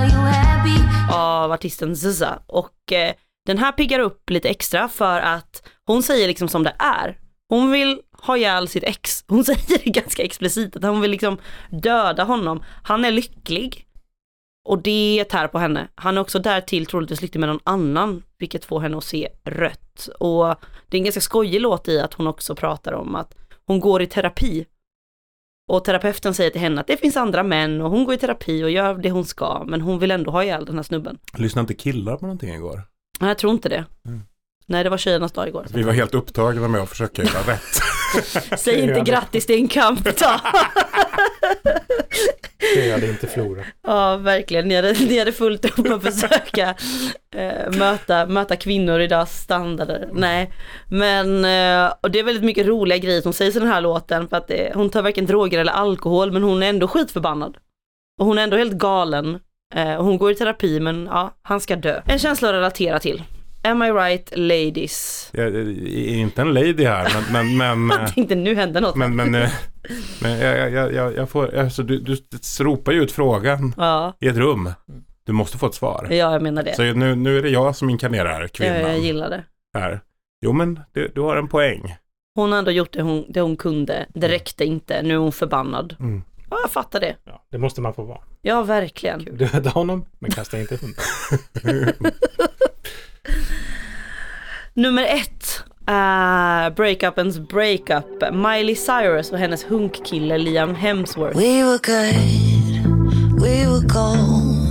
[1.46, 2.42] av artisten Zza.
[2.46, 3.14] Och eh,
[3.46, 7.18] den här piggar upp lite extra för att hon säger liksom som det är.
[7.48, 9.24] Hon vill ha ihjäl sitt ex.
[9.28, 11.38] Hon säger det ganska explicit att hon vill liksom
[11.70, 12.64] döda honom.
[12.82, 13.82] Han är lycklig.
[14.68, 15.88] Och det tär på henne.
[15.94, 20.08] Han är också därtill troligtvis lycklig med någon annan, vilket får henne att se rött.
[20.20, 20.46] Och
[20.88, 23.34] det är en ganska skojig låt i att hon också pratar om att
[23.66, 24.66] hon går i terapi.
[25.68, 28.64] Och terapeuten säger till henne att det finns andra män och hon går i terapi
[28.64, 31.18] och gör det hon ska, men hon vill ändå ha ihjäl den här snubben.
[31.34, 32.82] Lyssnade inte killar på någonting igår?
[33.20, 33.84] Nej, jag tror inte det.
[34.06, 34.22] Mm.
[34.66, 35.66] Nej, det var tjejernas dag igår.
[35.70, 37.80] Vi var helt upptagna med att försöka göra rätt.
[38.60, 40.00] Säg inte grattis, det är en kamp.
[42.74, 43.62] Det hade inte Flora.
[43.86, 44.68] Ja, verkligen.
[44.68, 46.74] Ni hade, ni hade fullt upp att försöka
[47.34, 50.08] eh, möta, möta kvinnor i deras standarder.
[50.12, 50.52] Nej,
[50.88, 54.28] men eh, och det är väldigt mycket roliga grejer som sägs i den här låten
[54.28, 57.56] för att det, hon tar varken droger eller alkohol, men hon är ändå skitförbannad.
[58.20, 59.38] Och hon är ändå helt galen.
[59.74, 62.02] Eh, hon går i terapi, men ja, han ska dö.
[62.06, 63.22] En känsla att relatera till.
[63.66, 65.30] Am I right ladies?
[65.32, 67.56] Jag är inte en lady här, men...
[67.56, 68.96] men, men Jag tänkte nu händer något.
[68.96, 69.50] Men, men, eh,
[70.22, 72.16] men jag, jag, jag, jag får, alltså du, du
[72.60, 74.70] ropar ju ut frågan Ja, i ett rum.
[75.24, 76.06] Du måste få ett svar.
[76.10, 76.74] ja jag menar det.
[76.74, 79.44] Så nu, nu är det jag som inkarnerar Ja, kvinnan jag gillar det.
[79.78, 80.00] här.
[80.40, 81.96] Jo men du, du har en poäng.
[82.34, 84.06] Hon har ändå gjort det hon, det hon kunde.
[84.14, 85.02] Det räckte inte.
[85.02, 85.96] Nu är hon förbannad.
[86.00, 86.22] Mm.
[86.50, 87.16] Ja, jag fattar det.
[87.24, 88.18] Ja, det måste man få vara.
[88.42, 89.24] Ja, verkligen.
[89.36, 91.94] Döda honom, men kasta inte hunden.
[94.74, 98.32] Nummer ett är breakupens breakup.
[98.32, 101.36] Miley Cyrus och hennes hunkkille Liam Hemsworth.
[101.36, 104.66] We were good, we were gold.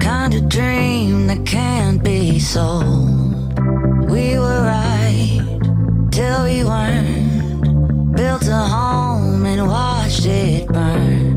[0.00, 3.58] Kind of dream that can't be sold.
[4.08, 5.62] We were right
[6.12, 8.16] till we weren't.
[8.16, 11.36] Built a home and watched it burn.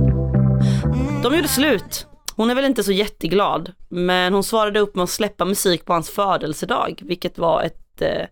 [1.23, 2.05] De gjorde slut.
[2.39, 5.93] Hon är väl inte så jätteglad, men hon svarade upp med att släppa musik på
[5.93, 8.25] hans födelsedag, vilket var ett, eh,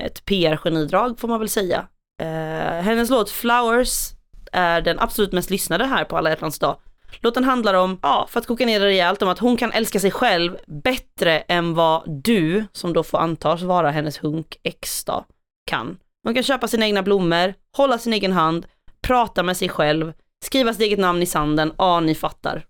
[0.00, 1.86] ett PR-genidrag får man väl säga.
[2.22, 4.10] Eh, hennes låt Flowers
[4.52, 6.76] är den absolut mest lyssnade här på alla hjärtans dag.
[7.20, 10.00] Låten handlar om, ja, för att koka ner det rejält, om att hon kan älska
[10.00, 15.24] sig själv bättre än vad du, som då får antas vara hennes hunk ex då,
[15.66, 15.98] kan.
[16.24, 18.66] Hon kan köpa sina egna blommor, hålla sin egen hand,
[19.00, 20.12] prata med sig själv,
[20.44, 22.67] skriva sitt eget namn i sanden, ja ni fattar.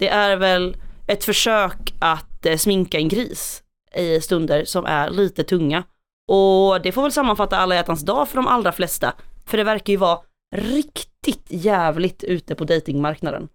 [0.00, 3.62] Det är väl ett försök att eh, sminka en gris
[3.94, 5.82] i stunder som är lite tunga.
[6.28, 9.14] Och det får väl sammanfatta alla hjärtans dag för de allra flesta.
[9.46, 10.18] För det verkar ju vara
[10.56, 13.48] riktigt jävligt ute på datingmarknaden.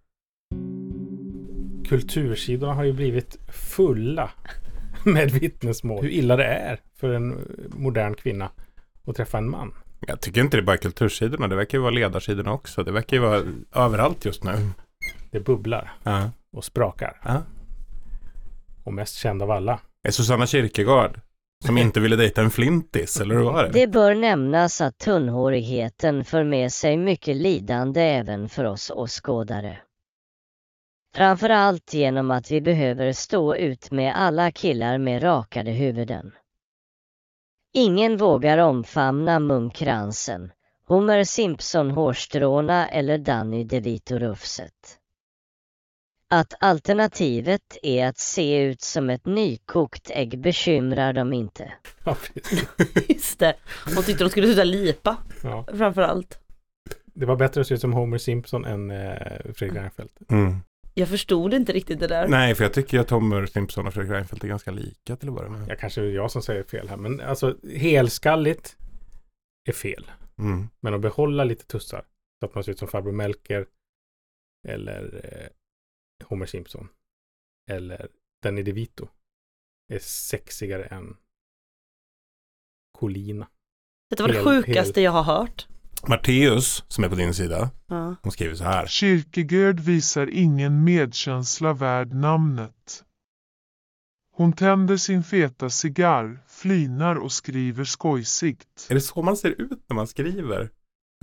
[1.88, 4.30] Kultursidorna har ju blivit fulla
[5.04, 6.04] med vittnesmål.
[6.04, 8.50] Hur illa det är för en modern kvinna
[9.08, 9.74] att träffa en man.
[10.08, 12.84] Jag tycker inte det är bara kultursidorna, det verkar ju vara ledarsidorna också.
[12.84, 13.44] Det verkar ju vara
[13.76, 14.52] överallt just nu.
[15.36, 16.32] Det bubblar Ja.
[16.52, 17.22] och sprakar.
[17.24, 17.42] Ja.
[18.84, 19.80] Och mest känd av alla.
[20.04, 21.20] Är Susanna Kierkegaard
[21.66, 23.70] som inte ville dejta en flintis, eller hur var det?
[23.70, 29.78] Det bör nämnas att tunnhårigheten för med sig mycket lidande även för oss åskådare.
[31.16, 36.32] Framförallt genom att vi behöver stå ut med alla killar med rakade huvuden.
[37.74, 40.52] Ingen vågar omfamna munkransen,
[40.88, 45.00] Homer Simpson hårstråna eller Danny DeVito rufset.
[46.30, 51.74] Att alternativet är att se ut som ett nykokt ägg bekymrar dem inte.
[52.04, 52.18] Ja.
[53.08, 53.56] Just det.
[53.96, 55.66] Hon tyckte de skulle sluta lipa, ja.
[55.74, 56.40] framförallt.
[57.06, 59.18] Det var bättre att se ut som Homer Simpson än eh,
[59.56, 60.14] Fredrik Reinfeldt.
[60.30, 60.58] Mm.
[60.94, 62.28] Jag förstod inte riktigt det där.
[62.28, 65.36] Nej, för jag tycker att Homer Simpson och Fredrik Reinfeldt är ganska lika till att
[65.36, 65.70] börja med.
[65.70, 68.78] Jag kanske är jag som säger fel här, men alltså helskalligt
[69.70, 70.12] är fel.
[70.40, 70.70] Mm.
[70.80, 72.06] Men att behålla lite tussar
[72.40, 73.66] så att man ser ut som farbror Melker
[74.68, 75.48] eller eh,
[76.28, 76.88] Homer Simpson
[77.72, 78.08] eller
[78.44, 79.08] Danny DeVito
[79.94, 81.18] är sexigare än
[82.98, 83.48] Colina.
[84.10, 85.68] Det var det Hel- sjukaste jag har hört.
[86.08, 88.16] Matteus, som är på din sida, Ja.
[88.24, 88.88] hon skriver så här.
[88.88, 93.04] Kierkegaard visar ingen medkänsla värd namnet.
[94.32, 98.88] Hon tänder sin feta cigarr, flinar och skriver skojsigt.
[98.90, 100.70] Är det så man ser ut när man skriver?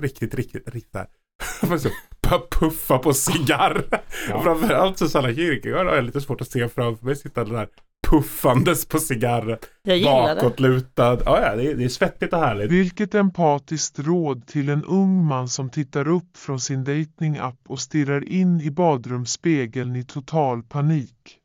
[0.03, 0.93] Riktigt, riktigt, riktigt
[2.39, 3.85] pa- puffa på cigarr.
[4.29, 4.35] Ja.
[4.37, 7.69] Och Framförallt Susanna Kierkegaard har jag lite svårt att se framför mig sittande där
[8.11, 9.59] puffandes på cigarren.
[9.83, 10.43] Jag gillar det.
[10.43, 11.19] Bakåtlutad.
[11.25, 12.71] Ja, ja, det är, det är svettigt och härligt.
[12.71, 18.29] Vilket empatiskt råd till en ung man som tittar upp från sin datingapp och stirrar
[18.29, 21.39] in i badrumsspegeln i total panik.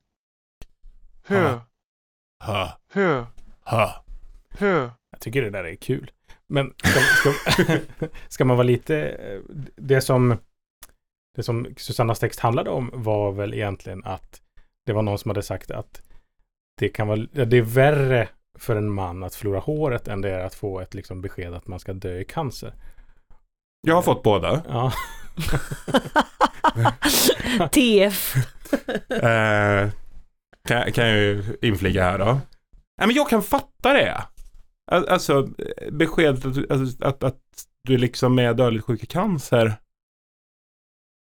[1.28, 1.60] Hö,
[2.44, 3.26] Hö, hö,
[3.66, 3.88] hö.
[4.60, 4.90] hö.
[5.12, 6.12] Jag tycker det där är kul.
[6.50, 7.78] Men ska, ska,
[8.30, 8.98] ska man vara lite...
[9.00, 9.40] eh,
[9.76, 10.38] Det som,
[11.38, 14.42] det som Susannas text handlade om var väl egentligen att
[14.86, 16.02] det var någon som hade sagt att
[16.80, 17.18] det kan vara...
[17.46, 18.28] Det är värre
[18.60, 21.68] för en man att förlora håret än det är att få ett liksom besked att
[21.68, 22.74] man ska dö i cancer.
[23.88, 24.62] Jag har fått båda.
[24.68, 24.94] Ja.
[27.72, 28.36] TF.
[29.10, 29.90] Eh,
[30.68, 32.26] kan, kan jag ju inflika här då.
[32.98, 34.24] Nej men jag kan fatta det.
[34.92, 35.50] Al- Alltså
[35.92, 37.40] beskedet att, du- alltså, att, att
[37.84, 39.74] du är liksom är dödligt sjuk i cancer.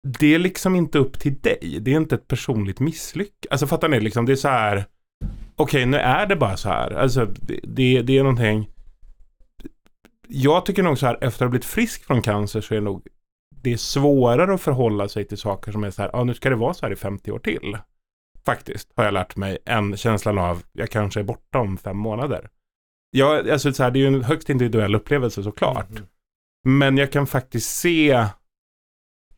[0.09, 1.79] Det är liksom inte upp till dig.
[1.81, 3.49] Det är inte ett personligt misslyckande.
[3.51, 4.27] Alltså fattar ni liksom?
[4.27, 4.85] Det är så här.
[5.57, 6.91] Okej, nu är det bara så här.
[6.91, 8.69] Alltså det, det, det är någonting.
[10.29, 12.85] Jag tycker nog så här efter att ha blivit frisk från cancer så är det
[12.85, 13.07] nog
[13.63, 16.51] det är svårare att förhålla sig till saker som är så här, ja nu ska
[16.51, 17.79] det vara så här i 50 år till.
[18.45, 22.49] Faktiskt, har jag lärt mig, än känslan av, jag kanske är borta om fem månader.
[23.11, 26.03] Ja, alltså så här, det är ju en högst individuell upplevelse såklart.
[26.65, 28.27] Men jag kan faktiskt se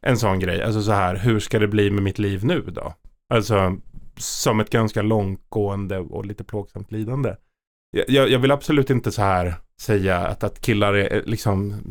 [0.07, 2.95] en sån grej, alltså så här, hur ska det bli med mitt liv nu då?
[3.35, 3.77] Alltså,
[4.17, 7.35] som ett ganska långtgående och lite plågsamt lidande.
[8.09, 11.83] Jag, jag, vill absolut inte så här säga att, att killar är är liksom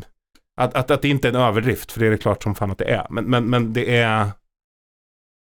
[0.61, 2.71] att, att, att det inte är en överdrift, för det är det klart som fan
[2.71, 3.07] att det är.
[3.09, 4.29] Men, men, men det är...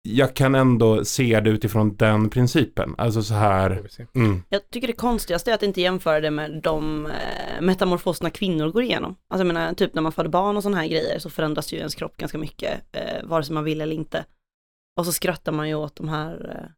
[0.02, 2.94] Jag kan ändå se det utifrån den principen.
[2.98, 3.82] Alltså så här...
[4.14, 4.42] Mm.
[4.48, 8.82] Jag tycker det konstigaste är att inte jämföra det med de eh, metamorfoserna kvinnor går
[8.82, 9.16] igenom.
[9.28, 11.76] Alltså jag menar, typ när man föder barn och sådana här grejer så förändras ju
[11.78, 14.24] ens kropp ganska mycket, eh, vare sig man vill eller inte.
[14.98, 16.70] Och så skrattar man ju åt de här eh,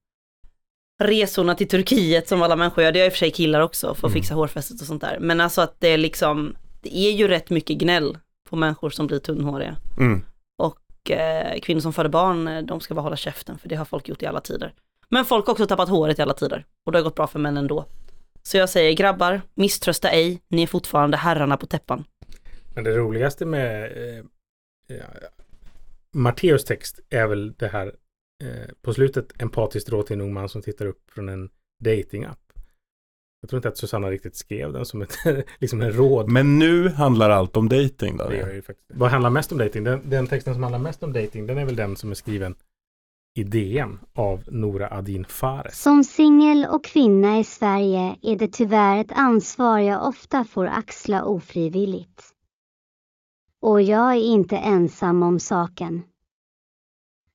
[1.04, 2.92] resorna till Turkiet som alla människor gör.
[2.92, 4.22] Det gör i och för sig killar också för att Mm.
[4.22, 5.18] fixa hårfästet och sånt där.
[5.20, 8.18] Men alltså att det är liksom, det är ju rätt mycket gnäll
[8.50, 9.76] på människor som blir tunnhåriga.
[9.98, 10.22] Mm.
[11.03, 13.85] Och eh, kvinnor som föder barn, eh, de ska bara hålla käften för det har
[13.85, 14.75] folk gjort i alla tider.
[15.09, 17.38] Men folk har också tappat håret i alla tider och det har gått bra för
[17.38, 17.87] män ändå.
[18.43, 22.05] Så jag säger grabbar, misströsta ej, ni är fortfarande herrarna på täppan.
[22.75, 24.25] Men det roligaste med eh,
[24.87, 25.05] ja,
[26.12, 27.87] Matteus text är väl det här
[28.45, 31.51] eh, på slutet empatiskt råd till en ung man som tittar upp från en
[31.85, 32.41] datingapp.
[33.42, 35.18] Jag tror inte att Susanna riktigt skrev den som ett,
[35.59, 36.31] liksom en råd.
[36.31, 38.28] Men nu handlar allt om dating då?
[38.28, 38.90] Det gör ju faktiskt.
[38.94, 39.85] Vad handlar mest om dating?
[39.85, 42.55] Den, den texten som handlar mest om dating, den är väl den som är skriven
[43.35, 45.83] i DN av Nora Adin Fares.
[45.83, 51.24] Som singel och kvinna i Sverige är det tyvärr ett ansvar jag ofta får axla
[51.24, 52.22] ofrivilligt.
[53.61, 56.02] Och jag är inte ensam om saken.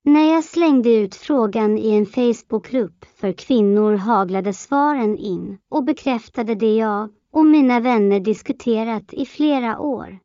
[0.07, 6.55] När jag slängde ut frågan i en Facebookgrupp för kvinnor haglade svaren in och bekräftade
[6.55, 10.19] det jag och mina vänner diskuterat i flera år.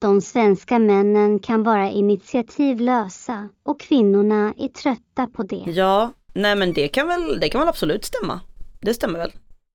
[0.00, 5.64] De svenska männen kan vara initiativlösa och kvinnorna är trötta på det.
[5.66, 8.40] Ja, nej men det kan väl, det kan väl absolut stämma.
[8.80, 9.32] Det stämmer väl.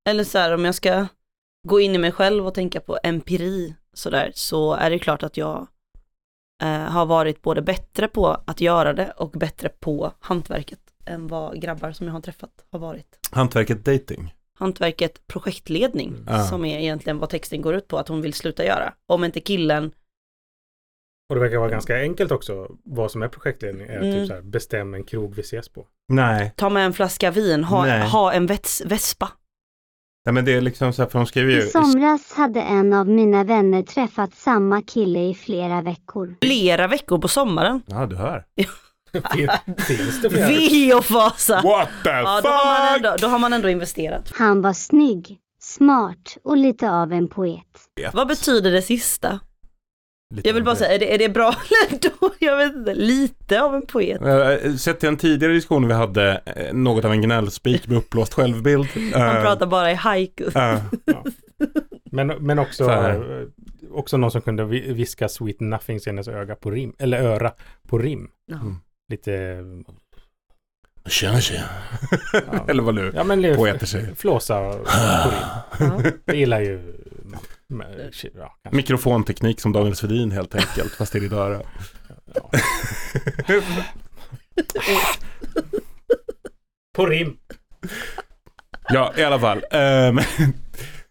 [0.09, 1.07] Eller så här om jag ska
[1.67, 5.37] gå in i mig själv och tänka på empiri sådär, så är det klart att
[5.37, 5.67] jag
[6.67, 11.91] har varit både bättre på att göra det och bättre på hantverket än vad grabbar
[11.91, 13.19] som jag har träffat har varit.
[13.31, 14.33] Hantverket dating.
[14.59, 16.43] Hantverket projektledning, Ja.
[16.43, 18.93] som är egentligen vad texten går ut på att hon vill sluta göra.
[19.05, 19.91] Om inte killen,
[21.29, 23.87] Och det verkar vara ganska enkelt också vad som är projektledning.
[23.87, 24.11] Är Mm.
[24.13, 25.87] typ så här, bestäm en krog vi ses på.
[26.07, 26.53] Nej.
[26.57, 28.07] ta med en flaska vin, ha, Nej.
[28.09, 29.29] ha en vets, vespa.
[30.25, 31.59] Nej men det är liksom så här, för hon skriver ju...
[31.59, 36.35] I somras hade en av mina vänner träffat samma kille i flera veckor.
[36.41, 37.81] Flera veckor på sommaren.
[37.85, 38.45] Ja, du hör.
[39.87, 40.47] Finns det flera?
[40.47, 41.61] Ve och fasa.
[41.61, 44.31] What the Ja, då har, man ändå, då har man ändå investerat.
[44.35, 47.65] Han var snygg, smart och lite av en poet.
[48.13, 49.39] Vad betyder det sista?
[50.31, 51.47] Lite Jag vill bara säga, är det, är det bra
[51.89, 52.29] eller då?
[52.39, 54.21] Jag vet inte, lite av en poet.
[54.21, 58.33] Eh, Sett till en tidigare diskussion vi hade, eh, något av en gnällspik med uppblåst
[58.33, 58.87] självbild.
[59.15, 60.45] Man Eh, pratar bara i haiku.
[60.55, 60.77] eh,
[62.11, 62.91] Men, men också,
[63.93, 67.51] också någon som kunde vi- viska Sweet Nothings i hennes öga på rim, eller öra
[67.87, 68.27] på rim.
[68.45, 68.55] Ja.
[68.55, 68.75] Mm.
[69.09, 69.31] Lite
[71.09, 71.67] Tjena tjena.
[72.67, 74.15] Eller vad nu Ja men det- poeter säger.
[74.15, 74.87] Flåsa och
[75.77, 76.11] Corinne.
[76.25, 76.97] Det gillar ju...
[78.35, 78.55] Ja.
[78.71, 81.61] Mikrofonteknik som Daniel Svedin helt enkelt, fast i ditt öra.
[86.95, 87.37] På rim.
[88.89, 89.61] Ja, i alla fall.
[89.71, 90.19] Ehm,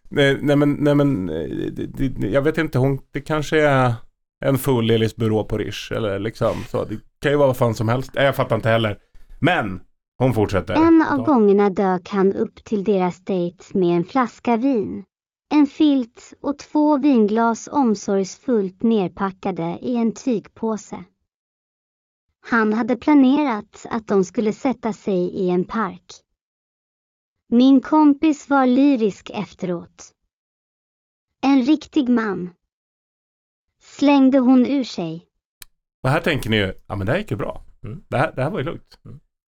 [0.09, 3.93] nej, nej men, nej, men eh, det, det, jag vet inte, hon, det kanske är
[4.45, 6.85] en full Elis Byrå på Rish eller liksom så.
[6.85, 8.11] Det kan ju vara vad fan som helst.
[8.13, 8.97] Nej, jag fattar inte heller.
[9.41, 9.81] Men
[10.17, 10.73] hon fortsätter.
[10.73, 15.03] En av gångerna dök han upp till deras dejt med en flaska vin,
[15.53, 21.03] en filt och två vinglas omsorgsfullt nerpackade i en tygpåse.
[22.41, 26.05] Han hade planerat att de skulle sätta sig i en park.
[27.49, 30.11] Min kompis var lyrisk efteråt.
[31.41, 32.49] En riktig man.
[33.79, 35.27] Slängde hon ur sig.
[36.03, 37.65] Och här tänker ni ju, ja men det här gick ju bra.
[37.83, 38.03] Mm.
[38.09, 38.99] Det, här, det här var ju lugnt.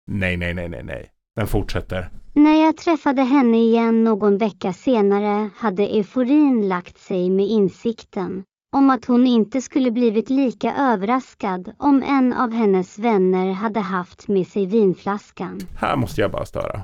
[0.08, 1.12] Nej, nej, nej, nej, nej.
[1.36, 2.10] Den fortsätter.
[2.34, 8.44] När jag träffade henne igen någon vecka senare hade euforin lagt sig med insikten
[8.76, 14.28] om att hon inte skulle blivit lika överraskad om en av hennes vänner hade haft
[14.28, 15.60] med sig vinflaskan.
[15.78, 16.82] Här måste jag bara störa.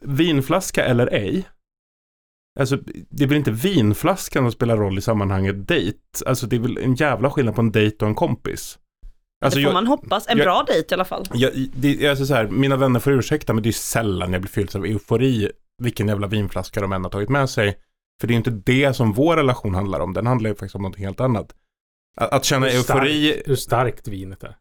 [0.00, 1.48] Vinflaska eller ej.
[2.60, 2.76] Alltså,
[3.10, 5.98] det är väl inte vinflaskan som spelar roll i sammanhanget dejt.
[6.26, 8.78] Alltså det är väl en jävla skillnad på en dejt och en kompis.
[9.44, 10.28] Alltså, det får jag- man hoppas.
[10.28, 11.24] En jag- bra dejt i alla fall.
[11.34, 14.50] Jag, det, alltså så här, mina vänner får ursäkta men det är sällan jag blir
[14.50, 15.50] fylld av eufori
[15.82, 17.76] vilken jävla vinflaska de än har tagit med sig.
[18.20, 20.12] För det är inte det som vår relation handlar om.
[20.14, 21.54] Den handlar ju faktiskt om någonting helt annat.
[22.20, 23.32] Att, att känna Hur eufori...
[23.32, 24.56] starkt- Hur starkt vinet är.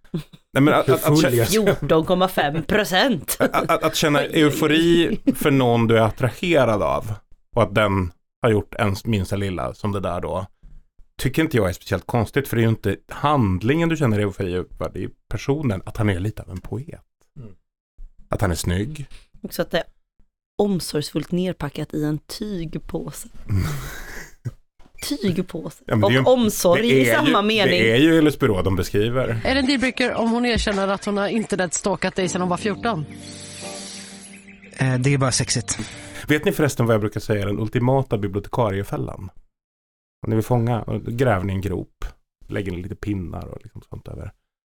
[0.54, 3.38] Nej, men att, att, att, full jag känna- 14,5 procent.
[3.40, 7.14] att, att, att känna eufori för någon du är attraherad av
[7.56, 8.12] och att den
[8.42, 10.46] har gjort ens minsta lilla som det där då.
[11.18, 14.54] Tycker inte jag är speciellt konstigt för det är ju inte handlingen du känner eufori
[14.54, 17.02] över, det är personen, att han är lite av en poet.
[17.40, 17.52] Mm.
[18.30, 19.06] Att han är snygg.
[19.42, 19.84] Också att det är
[20.58, 23.28] omsorgsfullt nerpackat i en tygpåse.
[25.22, 25.84] Tygpåse.
[25.88, 27.80] Ja, och ju- omsorg det i är samma ju, mening.
[27.80, 29.42] Det är ju Elis Byrå de beskriver.
[29.46, 32.58] Är det en dealbreaker om hon erkänner att hon har internetstalkat dig sedan hon var
[32.58, 33.06] 14?
[34.78, 35.80] Eh, Det är bara sexigt.
[36.28, 39.30] Vet ni förresten vad jag brukar säga är den ultimata bibliotekariefällan?
[40.26, 42.06] Om ni vill fånga, och gräver ni en grop,
[42.48, 44.32] lägger ni lite pinnar och liksom sånt över.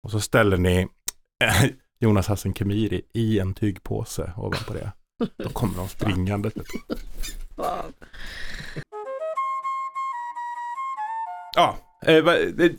[0.03, 0.87] Och så ställer ni
[1.99, 4.91] Jonas Hassen Khemiri i en tygpåse ovanpå det.
[5.37, 6.51] Då kommer de springande.
[11.55, 12.69] Ja, eh, det-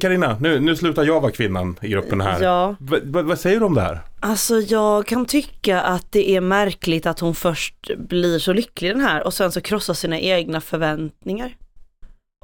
[0.00, 2.42] Carina, nu, nu slutar jag vara kvinnan i gruppen här.
[2.42, 2.76] Ja.
[2.80, 4.00] Va, va, vad säger du om det här?
[4.20, 9.00] Alltså jag kan tycka att det är märkligt att hon först blir så lycklig den
[9.00, 11.56] här och sen så krossar sina egna förväntningar.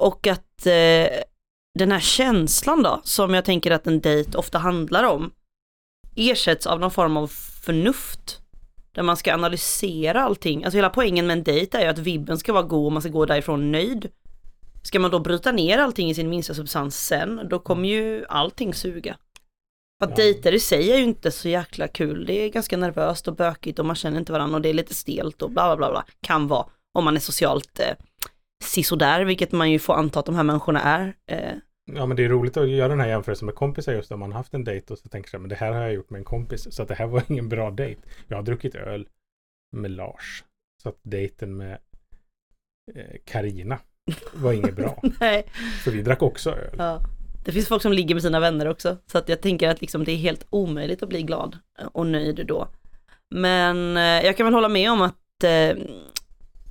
[0.01, 1.09] Och att eh,
[1.79, 5.31] den här känslan då, som jag tänker att en dejt ofta handlar om,
[6.17, 7.27] ersätts av någon form av
[7.65, 8.37] förnuft.
[8.95, 10.65] Där man ska analysera allting.
[10.65, 13.03] Alltså hela poängen med en dejt är ju att vibben ska vara god och man
[13.03, 14.09] ska gå därifrån nöjd.
[14.83, 18.75] Ska man då bryta ner allting i sin minsta substans sen, då kommer ju allting
[18.75, 19.17] suga.
[20.03, 22.27] Att dejter i sig är ju inte så jäkla kul.
[22.27, 24.95] Det är ganska nervöst och bökigt och man känner inte varandra och det är lite
[24.95, 25.91] stelt och bla bla bla.
[25.91, 26.05] bla.
[26.21, 27.97] Kan vara om man är socialt eh,
[28.65, 31.15] sisådär, vilket man ju får anta att de här människorna är.
[31.27, 31.55] Eh,
[31.93, 34.33] Ja men det är roligt att göra den här jämförelsen med kompisar just om man
[34.33, 36.25] haft en dejt och så tänker sig men det här har jag gjort med en
[36.25, 38.01] kompis så att det här var ingen bra dejt.
[38.29, 39.09] Jag har druckit öl
[39.77, 40.45] med Lars.
[40.83, 41.79] Så att dejten med
[42.95, 43.79] eh, Karina
[44.33, 45.03] var inget bra.
[45.21, 45.47] Nej.
[45.85, 46.75] För vi drack också öl.
[46.79, 47.01] Ja.
[47.45, 48.97] Det finns folk som ligger med sina vänner också.
[49.07, 51.59] Så att jag tänker att liksom det är helt omöjligt att bli glad
[51.93, 52.69] och nöjd då.
[53.31, 55.77] Men eh, jag kan väl hålla med om att eh,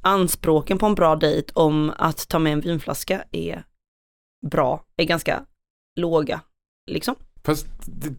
[0.01, 3.63] anspråken på en bra dejt om att ta med en vinflaska är
[4.51, 5.45] bra, är ganska
[5.95, 6.41] låga.
[6.91, 7.15] Liksom.
[7.43, 7.67] Fast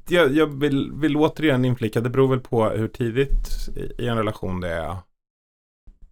[0.09, 4.61] jag, jag vill, vill återigen inflika, det beror väl på hur tidigt i en relation
[4.61, 4.97] det är.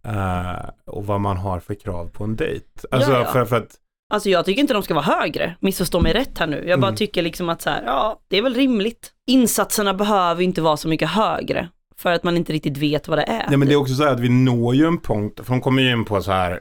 [0.05, 2.65] Eh, och vad man har för krav på en dejt.
[2.91, 3.25] Alltså Ja, ja.
[3.25, 3.75] För, för att
[4.13, 6.63] Alltså jag tycker inte de ska vara högre, missförstå mig rätt här nu.
[6.67, 6.97] Jag bara Mm.
[6.97, 9.11] tycker liksom att så här, ja, det är väl rimligt.
[9.27, 11.69] Insatserna behöver inte vara så mycket högre.
[11.97, 13.45] För att man inte riktigt vet vad det är.
[13.47, 15.61] Nej men det är också så här att vi når ju en punkt, för de
[15.61, 16.59] kommer ju in på så här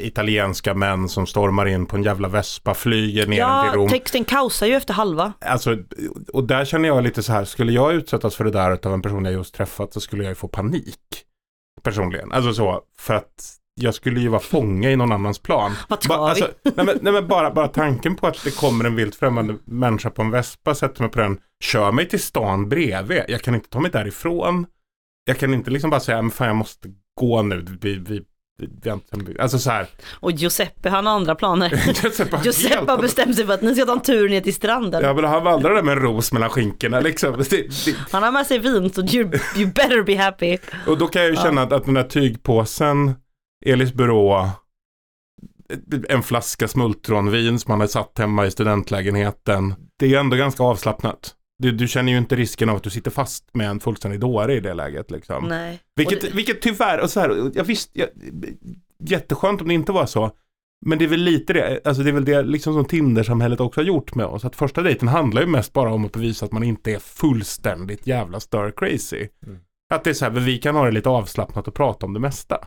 [0.00, 3.88] italienska män som stormar in på en jävla vespa, flyger ner ja, till Rom.
[3.88, 5.32] texten kaosar ju efter halva.
[5.40, 5.76] Alltså,
[6.32, 9.02] och där känner jag lite så här, skulle jag utsättas för det där av en
[9.02, 10.98] person jag just träffat så skulle jag ju få panik.
[11.84, 12.32] Personligen.
[12.32, 15.72] Alltså så, för att jag skulle ju vara fånge i någon annans plan.
[15.88, 16.30] Vad Ba- vi?
[16.30, 19.56] alltså, nej, men, nej men bara, bara tanken på att det kommer en vilt främmande
[19.64, 23.22] människa på en vespa, sätter mig på den, kör mig till stan bredvid.
[23.28, 24.66] Jag kan inte ta mig därifrån.
[25.24, 26.88] Jag kan inte liksom bara säga, men fan jag måste
[27.20, 28.22] gå nu, vi, vi
[29.40, 29.86] alltså så här,
[30.20, 31.82] Och Giuseppe han har andra planer.
[32.02, 35.02] Giuseppe Giuseppe har bestämt sig för att ni ska ta en tur ner till stranden.
[35.04, 37.32] ja men han vandrar där med en ros mellan skinkorna liksom.
[37.32, 40.58] Det, det, Han har med sig vin så you, you better be happy.
[40.86, 41.42] Och då kan jag ju Ja.
[41.42, 43.14] känna att, att den där tygpåsen,
[43.66, 44.48] Elis byrå,
[46.08, 49.74] en flaska smultronvin som man har satt hemma i studentlägenheten.
[49.98, 51.34] Det är ändå ganska avslappnat.
[51.64, 54.54] Du, du känner ju inte risken av att du sitter fast med en fullständig dåre
[54.54, 55.44] i det läget liksom.
[55.48, 55.80] Nej.
[55.96, 58.08] Vilket, Och det- vilket tyvärr, och så här, jag visst, jag,
[59.04, 60.30] jätteskönt om det inte var så.
[60.86, 63.80] Men det är väl lite det, alltså det är väl det liksom som Tinder-samhället också
[63.80, 64.44] har gjort med oss.
[64.44, 68.06] Att första dejten handlar ju mest bara om att bevisa att man inte är fullständigt
[68.06, 69.28] jävla stir crazy.
[69.94, 72.20] Att det är så här, vi kan ha det lite avslappnat och prata om det
[72.20, 72.58] mesta.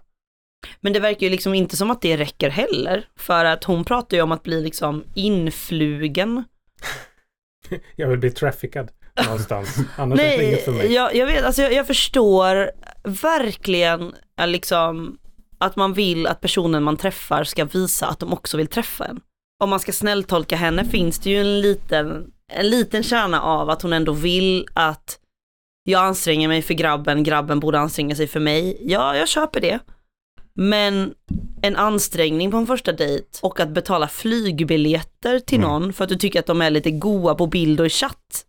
[0.82, 3.06] Men det verkar ju liksom inte som att det räcker heller.
[3.20, 6.44] För att hon pratar ju om att bli liksom influgen.
[7.96, 8.92] Jag vill bli traffickad
[9.26, 9.78] någonstans.
[9.96, 10.94] Annars är det Nej, inget för mig.
[10.94, 12.72] jag, jag vet, alltså jag, jag förstår
[13.04, 15.18] verkligen eh, liksom
[15.58, 19.20] att man vill att personen man träffar ska visa att de också vill träffa en.
[19.64, 23.82] Om man ska snälltolka henne finns det ju en liten, en liten kärna av att
[23.82, 25.20] hon ändå vill att
[25.84, 28.78] jag anstränger mig för grabben, grabben borde anstränga sig för mig.
[28.82, 29.80] Ja, jag köper det.
[30.60, 31.14] Men
[31.62, 35.70] en ansträngning på en första dejt och att betala flygbiljetter till Mm.
[35.70, 38.44] någon för att du tycker att de är lite goa på bild och i chatt.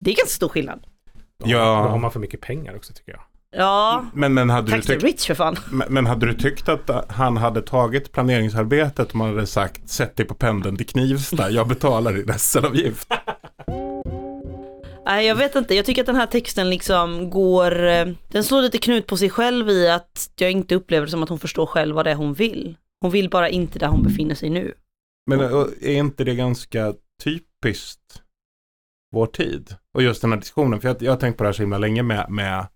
[0.00, 0.80] Det är ganska stor skillnad.
[1.44, 1.58] Ja.
[1.84, 3.20] Då har man för mycket pengar också tycker jag.
[3.50, 5.56] Ja, Men, men, hade du tyckt, Rich för fan.
[5.70, 10.16] men, men hade du tyckt att han hade tagit planeringsarbetet om man hade sagt sätt
[10.16, 13.08] dig på pendeln till Knivsta, jag betalar din SL-avgift.
[15.08, 15.74] Nej, jag vet inte.
[15.74, 19.30] Jag tycker att den här texten liksom går, eh, den slår lite knut på sig
[19.30, 22.14] själv i att jag inte upplever det som att hon förstår själv vad det är
[22.14, 22.76] hon vill.
[23.00, 24.74] Hon vill bara inte där hon befinner sig nu.
[25.26, 25.50] Men eh,
[25.82, 26.94] är inte det ganska
[27.24, 28.22] typiskt
[29.12, 29.74] vår tid?
[29.94, 31.78] Och just den här diskussionen, för jag, jag har tänkt på det här så himla
[31.78, 32.66] länge med, med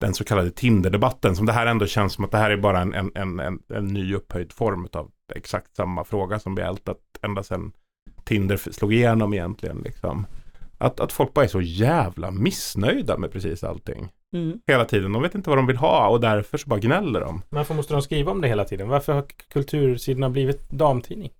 [0.00, 2.80] den så kallade Tinder-debatten, som det här ändå känns som att det här är bara
[2.80, 7.00] en, en, en, en, en ny upphöjd form av exakt samma fråga som vi ältat
[7.22, 7.72] ända sedan
[8.24, 9.78] Tinder slog igenom egentligen.
[9.84, 10.26] Liksom.
[10.82, 14.08] Att, att folk bara är så jävla missnöjda med precis allting.
[14.36, 14.58] Mm.
[14.66, 15.12] Hela tiden.
[15.12, 17.42] De vet inte vad de vill ha och därför så bara gnäller de.
[17.48, 18.88] Varför måste de skriva om det hela tiden?
[18.88, 21.30] Varför har kultursidorna blivit damtidning?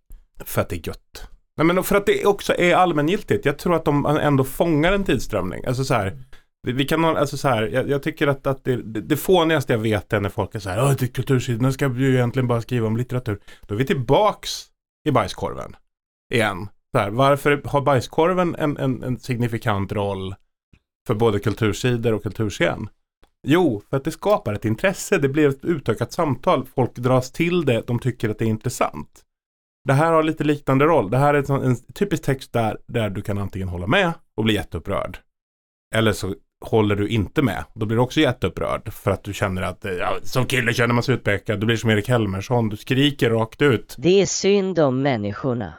[0.44, 1.28] För att det är gött.
[1.56, 3.44] Nej, men för att det också är allmängiltigt.
[3.46, 5.64] Jag tror att de ändå fångar en tidsströmning.
[5.64, 6.18] Alltså så här,
[6.66, 9.78] vi, kan alltså så här, jag, jag tycker att, att det, det, det fånigaste jag
[9.78, 12.86] vet är när folk är så här, "Åh, det kultursidorna ska ju egentligen bara skriva
[12.86, 13.38] om litteratur.
[13.66, 14.50] Då är vi tillbaks
[15.08, 15.76] i bajskorven.
[16.34, 16.68] Igen.
[16.92, 20.34] Så här, varför har bajskorven en, en, en signifikant roll
[21.06, 22.88] för både kultursidor och kulturscen?
[23.46, 25.18] Jo, för att det skapar ett intresse.
[25.18, 26.66] Det blir ett utökat samtal.
[26.74, 27.82] Folk dras till det.
[27.86, 29.22] De tycker att det är intressant.
[29.84, 31.10] Det här har lite liknande roll.
[31.10, 34.44] Det här är en, en typisk text där, där du kan antingen hålla med och
[34.44, 35.18] bli jätteupprörd.
[35.94, 36.34] Eller så
[36.64, 37.64] håller du inte med.
[37.74, 38.92] Då blir du också jätteupprörd.
[38.92, 41.60] För att du känner att ja, som kille känner man sig utpekad.
[41.60, 42.68] Du blir som Erik Helmersson.
[42.68, 43.94] Du skriker rakt ut.
[43.98, 45.74] Det är synd om människorna.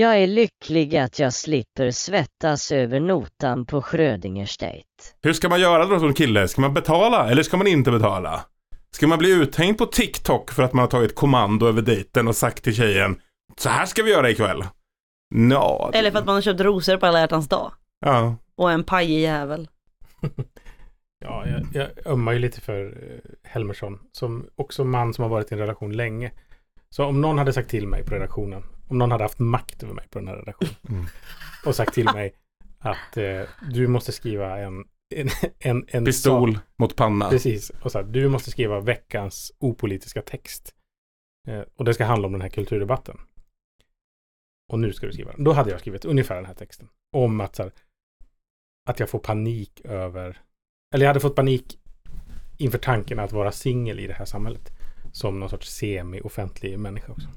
[0.00, 4.86] Jag är lycklig att jag slipper svettas över notan på Schrödingers dejt.
[5.22, 6.48] Hur ska man göra då som kille?
[6.48, 8.44] Ska man betala eller ska man inte betala?
[8.90, 12.36] Ska man bli uthängd på TikTok för att man har tagit kommando över dejten och
[12.36, 13.20] sagt till tjejen
[13.56, 14.64] Så här ska vi göra ikväll.
[15.34, 17.72] Nå, Eller för att man har köpt rosor på alla hjärtans dag.
[18.00, 18.36] ja.
[18.56, 19.68] Och en pajig jävel.
[21.24, 23.98] Ja, jag, jag ömmar ju lite för eh, Helmersson.
[24.12, 26.32] Som också man som har varit i en relation länge.
[26.90, 28.62] Så om någon hade sagt till mig på redaktionen.
[28.90, 30.74] Om någon hade haft makt över mig på den här redaktionen.
[30.88, 31.06] Mm.
[31.66, 32.34] Och sagt till mig
[32.78, 34.84] att eh, du måste skriva en,
[35.14, 35.28] en,
[35.58, 36.64] en, en Pistol sak.
[36.76, 37.30] mot panna.
[37.30, 37.70] Precis.
[37.70, 40.74] Och så här, du måste skriva veckans opolitiska text.
[41.48, 43.20] Eh, och det ska handla om den här kulturdebatten.
[44.72, 45.44] Och nu ska du skriva den.
[45.44, 46.88] Då hade jag skrivit ungefär den här texten.
[47.16, 47.72] Om att så här,
[48.90, 50.40] att jag får panik över,
[50.94, 51.78] eller jag hade fått panik
[52.58, 54.72] inför tanken att vara singel i det här samhället.
[55.12, 57.28] Som någon sorts semi-offentlig människa också.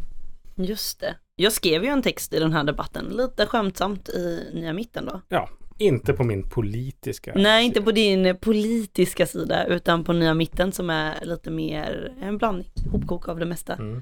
[0.56, 1.16] Just det.
[1.36, 5.22] Jag skrev ju en text i den här debatten, lite skämtsamt i Nya Mitten då.
[5.30, 7.32] Ja, inte på min politiska.
[7.36, 12.38] Nej, inte på din politiska sida, utan på Nya Mitten som är lite mer en
[12.38, 13.74] blandning, hopkok av det mesta.
[13.74, 14.02] Mm.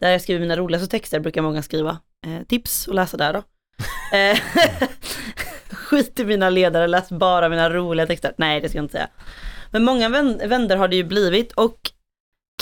[0.00, 1.98] Där jag skriver mina roligaste texter brukar många skriva.
[2.26, 3.42] Eh, tips att läsa där då.
[4.16, 4.38] Eh,
[5.70, 8.34] Skit i mina ledare, läs bara mina roliga texter.
[8.38, 9.08] Nej, det ska jag inte säga.
[9.70, 11.90] Men många vän- vänner har det ju blivit och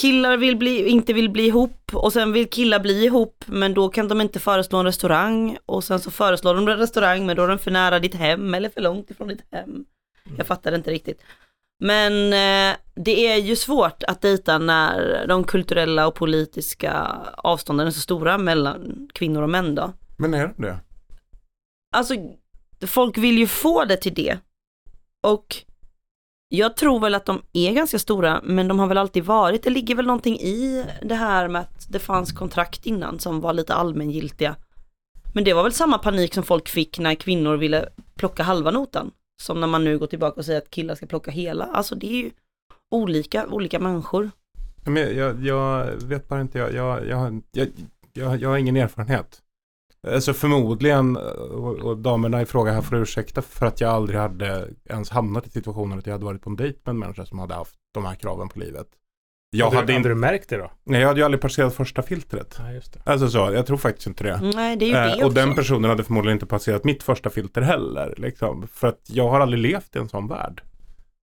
[0.00, 3.88] killar vill bli, inte vill bli ihop och sen vill killar bli ihop men då
[3.88, 7.42] kan de inte föreslå en restaurang och sen så föreslår de en restaurang men då
[7.42, 9.84] är den för nära ditt hem eller för långt ifrån ditt hem.
[10.36, 11.22] Jag fattar inte riktigt.
[11.78, 16.92] Men eh, det är ju svårt att dejta när de kulturella och politiska
[17.36, 19.92] avstånden är så stora mellan kvinnor och män då.
[20.16, 20.78] Men är det det?
[21.96, 22.14] Alltså,
[22.86, 24.38] folk vill ju få det till det.
[25.22, 25.56] Och
[26.54, 29.62] jag tror väl att de är ganska stora, men de har väl alltid varit.
[29.62, 33.52] Det ligger väl någonting i det här med att det fanns kontrakt innan som var
[33.52, 34.56] lite allmängiltiga.
[35.34, 39.10] Men det var väl samma panik som folk fick när kvinnor ville plocka halva notan.
[39.42, 41.64] Som när man nu går tillbaka och säger att killar ska plocka hela.
[41.64, 42.30] Alltså det är ju
[42.90, 44.30] olika, olika människor.
[44.84, 47.68] Men jag, jag, vet bara inte, jag, jag, jag, jag,
[48.12, 49.42] jag, jag har ingen erfarenhet.
[50.12, 54.68] Alltså förmodligen, och, och damerna i fråga här får ursäkta för att jag aldrig hade
[54.90, 57.38] ens hamnat i situationen att jag hade varit på en dejt med en människa som
[57.38, 58.86] hade haft de här kraven på livet.
[59.50, 60.70] Jag hade, hade, du, inte, hade du märkt det då?
[60.84, 62.56] nej, jag hade ju aldrig passerat första filtret.
[62.58, 63.00] Ja, just det.
[63.04, 64.40] Alltså så, jag tror faktiskt inte det.
[64.54, 65.34] Nej, det är ju Eh, det och också.
[65.34, 68.14] den personen hade förmodligen inte passerat mitt första filter heller.
[68.16, 70.62] Liksom, för att jag har aldrig levt i en sån värld.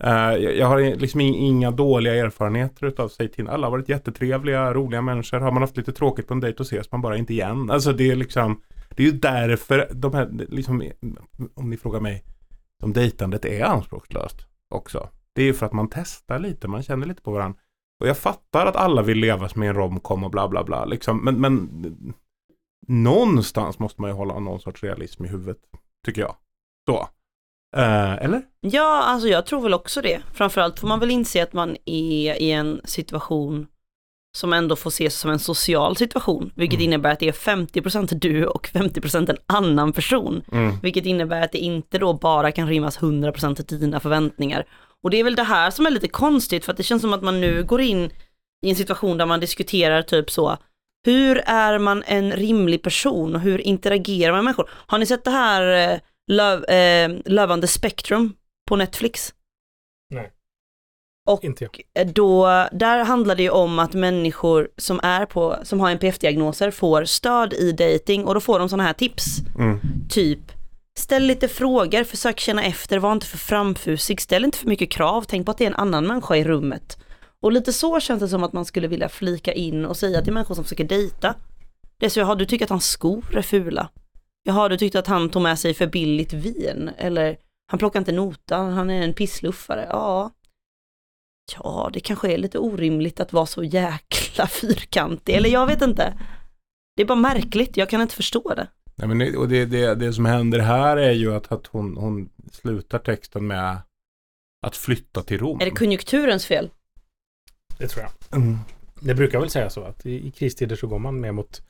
[0.04, 3.48] Eh, jag, har liksom inga dåliga erfarenheter utav sig till.
[3.48, 5.40] Alla har varit jättetrevliga, roliga människor.
[5.40, 7.72] Har man haft lite tråkigt på en dejt och ses man bara inte igen.
[7.72, 10.84] Alltså det är liksom, det är ju därför de här, liksom,
[11.54, 12.24] om ni frågar mig,
[12.84, 14.38] om dejtandet är anspråkslöst
[14.70, 15.10] också.
[15.34, 17.60] Det är ju för att man testar lite, man känner lite på varandra.
[18.00, 20.86] Och jag fattar att alla vill leva som i en romcom och bla bla bla.
[20.86, 21.18] Liksom.
[21.24, 21.70] Men, men
[22.88, 25.58] någonstans måste man ju hålla någon sorts realism i huvudet.
[26.06, 26.36] Tycker jag.
[26.90, 27.08] Så.
[27.78, 28.42] Eh, eller?
[28.62, 30.22] Ja, alltså jag tror väl också det.
[30.34, 33.68] Framförallt får man väl inse att man är i en situation
[34.38, 38.46] som ändå får ses som en social situation, vilket innebär att det är 50% du
[38.46, 40.42] och 50% en annan person.
[40.52, 40.76] Mm.
[40.82, 44.66] Vilket innebär att det inte då bara kan rymmas 100% till dina förväntningar.
[45.04, 47.14] Och det är väl det här som är lite konstigt, för att det känns som
[47.14, 48.12] att man nu går in
[48.66, 50.58] i en situation där man diskuterar typ så,
[51.06, 54.70] hur är man en rimlig person och hur interagerar man med människor?
[54.72, 56.00] Har ni sett det här eh,
[56.32, 58.34] Love, eh, Love on the Spectrum
[58.68, 59.34] på Netflix?
[60.10, 60.32] Nej.
[61.30, 62.08] Och Inte jag.
[62.14, 67.06] då, där handlar det ju om att människor som är på, som har NPF-diagnoser får
[67.06, 69.26] stöd i dating och då får de sådana här tips.
[69.60, 69.80] Mm.
[70.10, 70.40] Typ,
[71.00, 75.26] ställ lite frågor, försök känna efter, var inte för framfusig, ställ inte för mycket krav,
[75.28, 76.98] tänk på att det är en annan människa i rummet.
[77.42, 80.34] Och lite så känns det som att man skulle vilja flika in och säga till
[80.34, 81.36] människor som försöker dejta.
[81.98, 83.90] Det är så, jaha du tycker att hans skor är fula.
[84.44, 86.92] Jaha du tyckte att han tog med sig för billigt vin.
[86.98, 87.38] Eller
[87.68, 89.88] han plockar inte notan, han är en pissluffare.
[89.90, 90.32] Ja.
[91.58, 95.36] Ja, det kanske är lite orimligt att vara så jäkla fyrkantig.
[95.36, 96.18] Eller jag vet inte.
[96.96, 98.68] Det är bara märkligt, jag kan inte förstå det.
[98.96, 101.98] Nej, men det, och det, det, det som händer här är ju att, att hon,
[101.98, 103.82] hon slutar texten med
[104.66, 105.62] att flytta till Rom.
[105.62, 106.70] Är det konjunkturens fel?
[107.78, 108.38] Det tror jag.
[108.42, 108.58] Mm.
[109.00, 111.62] Det brukar väl säga så att i, i kristider så går man mer mot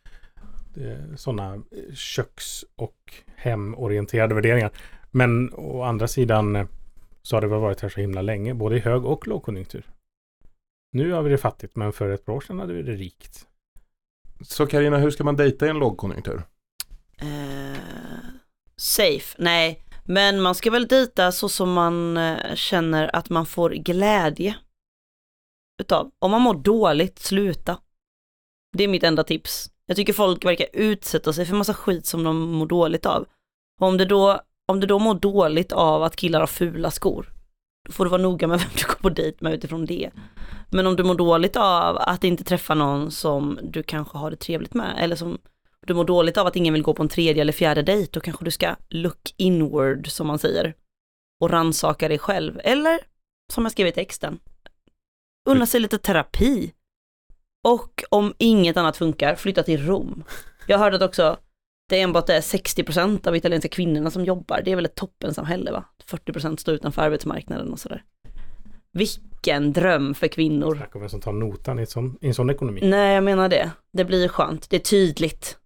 [1.15, 1.63] sådana
[1.93, 4.71] köks och hemorienterade värderingar.
[5.11, 6.67] Men å andra sidan eh,
[7.21, 9.85] så har det väl varit här så himla länge, både i hög och lågkonjunktur.
[10.91, 13.47] Nu har vi det fattigt, men för ett par år sedan hade vi det rikt.
[14.41, 16.43] Så Karina, hur ska man dejta i en lågkonjunktur?
[17.17, 17.77] Eh,
[18.75, 19.83] safe, nej.
[20.05, 24.55] Men man ska väl dejta så som man eh, känner att man får glädje
[25.81, 26.11] utav.
[26.19, 27.77] Om man mår dåligt, sluta.
[28.77, 29.71] Det är mitt enda tips.
[29.91, 33.27] Jag tycker folk verkar utsätta sig för massa skit som de mår dåligt av.
[33.79, 37.33] Och om det då, om det då mår dåligt av att killar har fula skor,
[37.87, 40.09] då får du vara noga med vem du går på dejt med utifrån det.
[40.69, 44.37] Men om du mår dåligt av att inte träffa någon som du kanske har det
[44.37, 45.37] trevligt med, eller som
[45.87, 48.19] du mår dåligt av att ingen vill gå på en tredje eller fjärde dejt, då
[48.19, 50.73] kanske du ska look inward som man säger.
[51.41, 52.59] Och rannsaka dig själv.
[52.63, 52.99] Eller,
[53.53, 54.39] som jag skrev i texten,
[55.49, 56.73] unna sig lite terapi.
[57.63, 60.23] Och om inget annat funkar, flytta till Rom.
[60.67, 61.37] Jag hörde att också
[61.91, 64.61] det är enbart är 60% av italienska kvinnorna som jobbar.
[64.65, 65.83] Det är väl ett toppensamhälle va?
[66.05, 68.03] 40% står utanför arbetsmarknaden och sådär.
[68.93, 70.75] Vilken dröm för kvinnor.
[70.75, 72.81] Snacka om vem som tar notan i en sån, i en sån ekonomi.
[72.83, 73.71] Nej, jag menar det.
[73.93, 74.69] Det blir skönt.
[74.69, 75.57] Det är tydligt.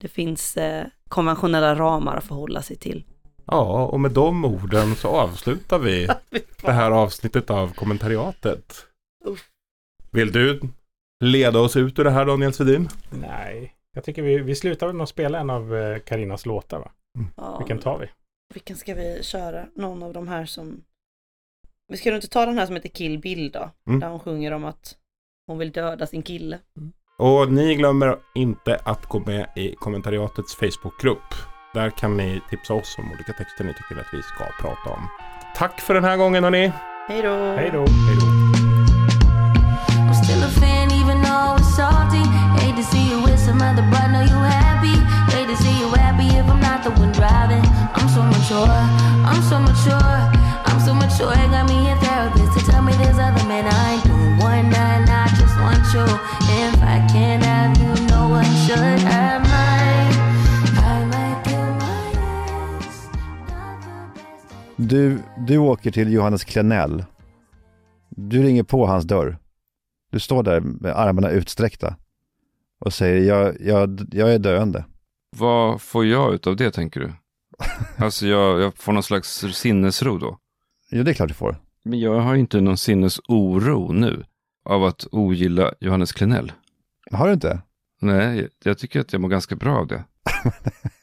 [0.00, 3.04] Det finns eh, konventionella ramar att förhålla sig till.
[3.44, 6.08] Ja, och med de orden så avslutar vi
[6.62, 8.86] det här avsnittet av kommentariatet.
[10.10, 10.60] Vill du
[11.20, 12.88] leda oss ut ur det här Daniel Svedin?
[13.10, 16.78] Nej, jag tycker vi, vi slutar väl med att spela en av eh, Karinas låtar
[16.78, 16.90] va?
[17.36, 18.06] Ja, Vilken tar vi?
[18.54, 19.66] Vilken ska vi köra?
[19.74, 20.84] Någon av de här som...
[21.88, 23.70] Vi ska inte ta den här som heter Kill Bill då?
[23.86, 24.00] Mm.
[24.00, 24.96] Där hon sjunger om att
[25.46, 26.58] hon vill döda sin kille.
[27.18, 31.34] Och ni glömmer inte att gå med i kommentariatets Facebookgrupp.
[31.74, 35.08] Där kan ni tipsa oss om olika texter ni tycker att vi ska prata om.
[35.56, 36.72] Tack för den här gången hörni.
[37.08, 37.28] Hej då!
[37.28, 37.78] Hej då!
[37.78, 38.37] Hej då!
[42.78, 44.94] To see you with some other, but know you happy.
[45.34, 47.64] Hate to see you happy if I'm not the one driving.
[47.98, 48.78] I'm so mature,
[49.30, 50.18] I'm so mature,
[50.68, 51.32] I'm so mature.
[51.42, 54.70] It got me a therapist to tell me there's other men I ain't doing one
[54.70, 55.10] night.
[55.10, 56.06] I just want you.
[56.62, 60.14] If I can't have you, no one should have mine.
[60.92, 61.98] I might kill my
[62.78, 62.86] ex.
[64.76, 67.04] Du, du åker till Johannes Klenell
[68.08, 69.38] Du ringer på hans dörr.
[70.12, 71.96] Du står där med armarna utsträckta
[72.78, 74.84] och säger jag, jag, jag är döende.
[75.36, 77.12] Vad får jag ut av det tänker du?
[78.04, 80.38] Alltså jag, jag får någon slags sinnesro då?
[80.90, 81.56] Jo, det är klart du får.
[81.84, 84.24] Men jag har inte någon sinnesoro nu
[84.64, 86.52] av att ogilla Johannes Klenell.
[87.10, 87.60] Har du inte?
[88.00, 90.04] Nej, jag tycker att jag mår ganska bra av det.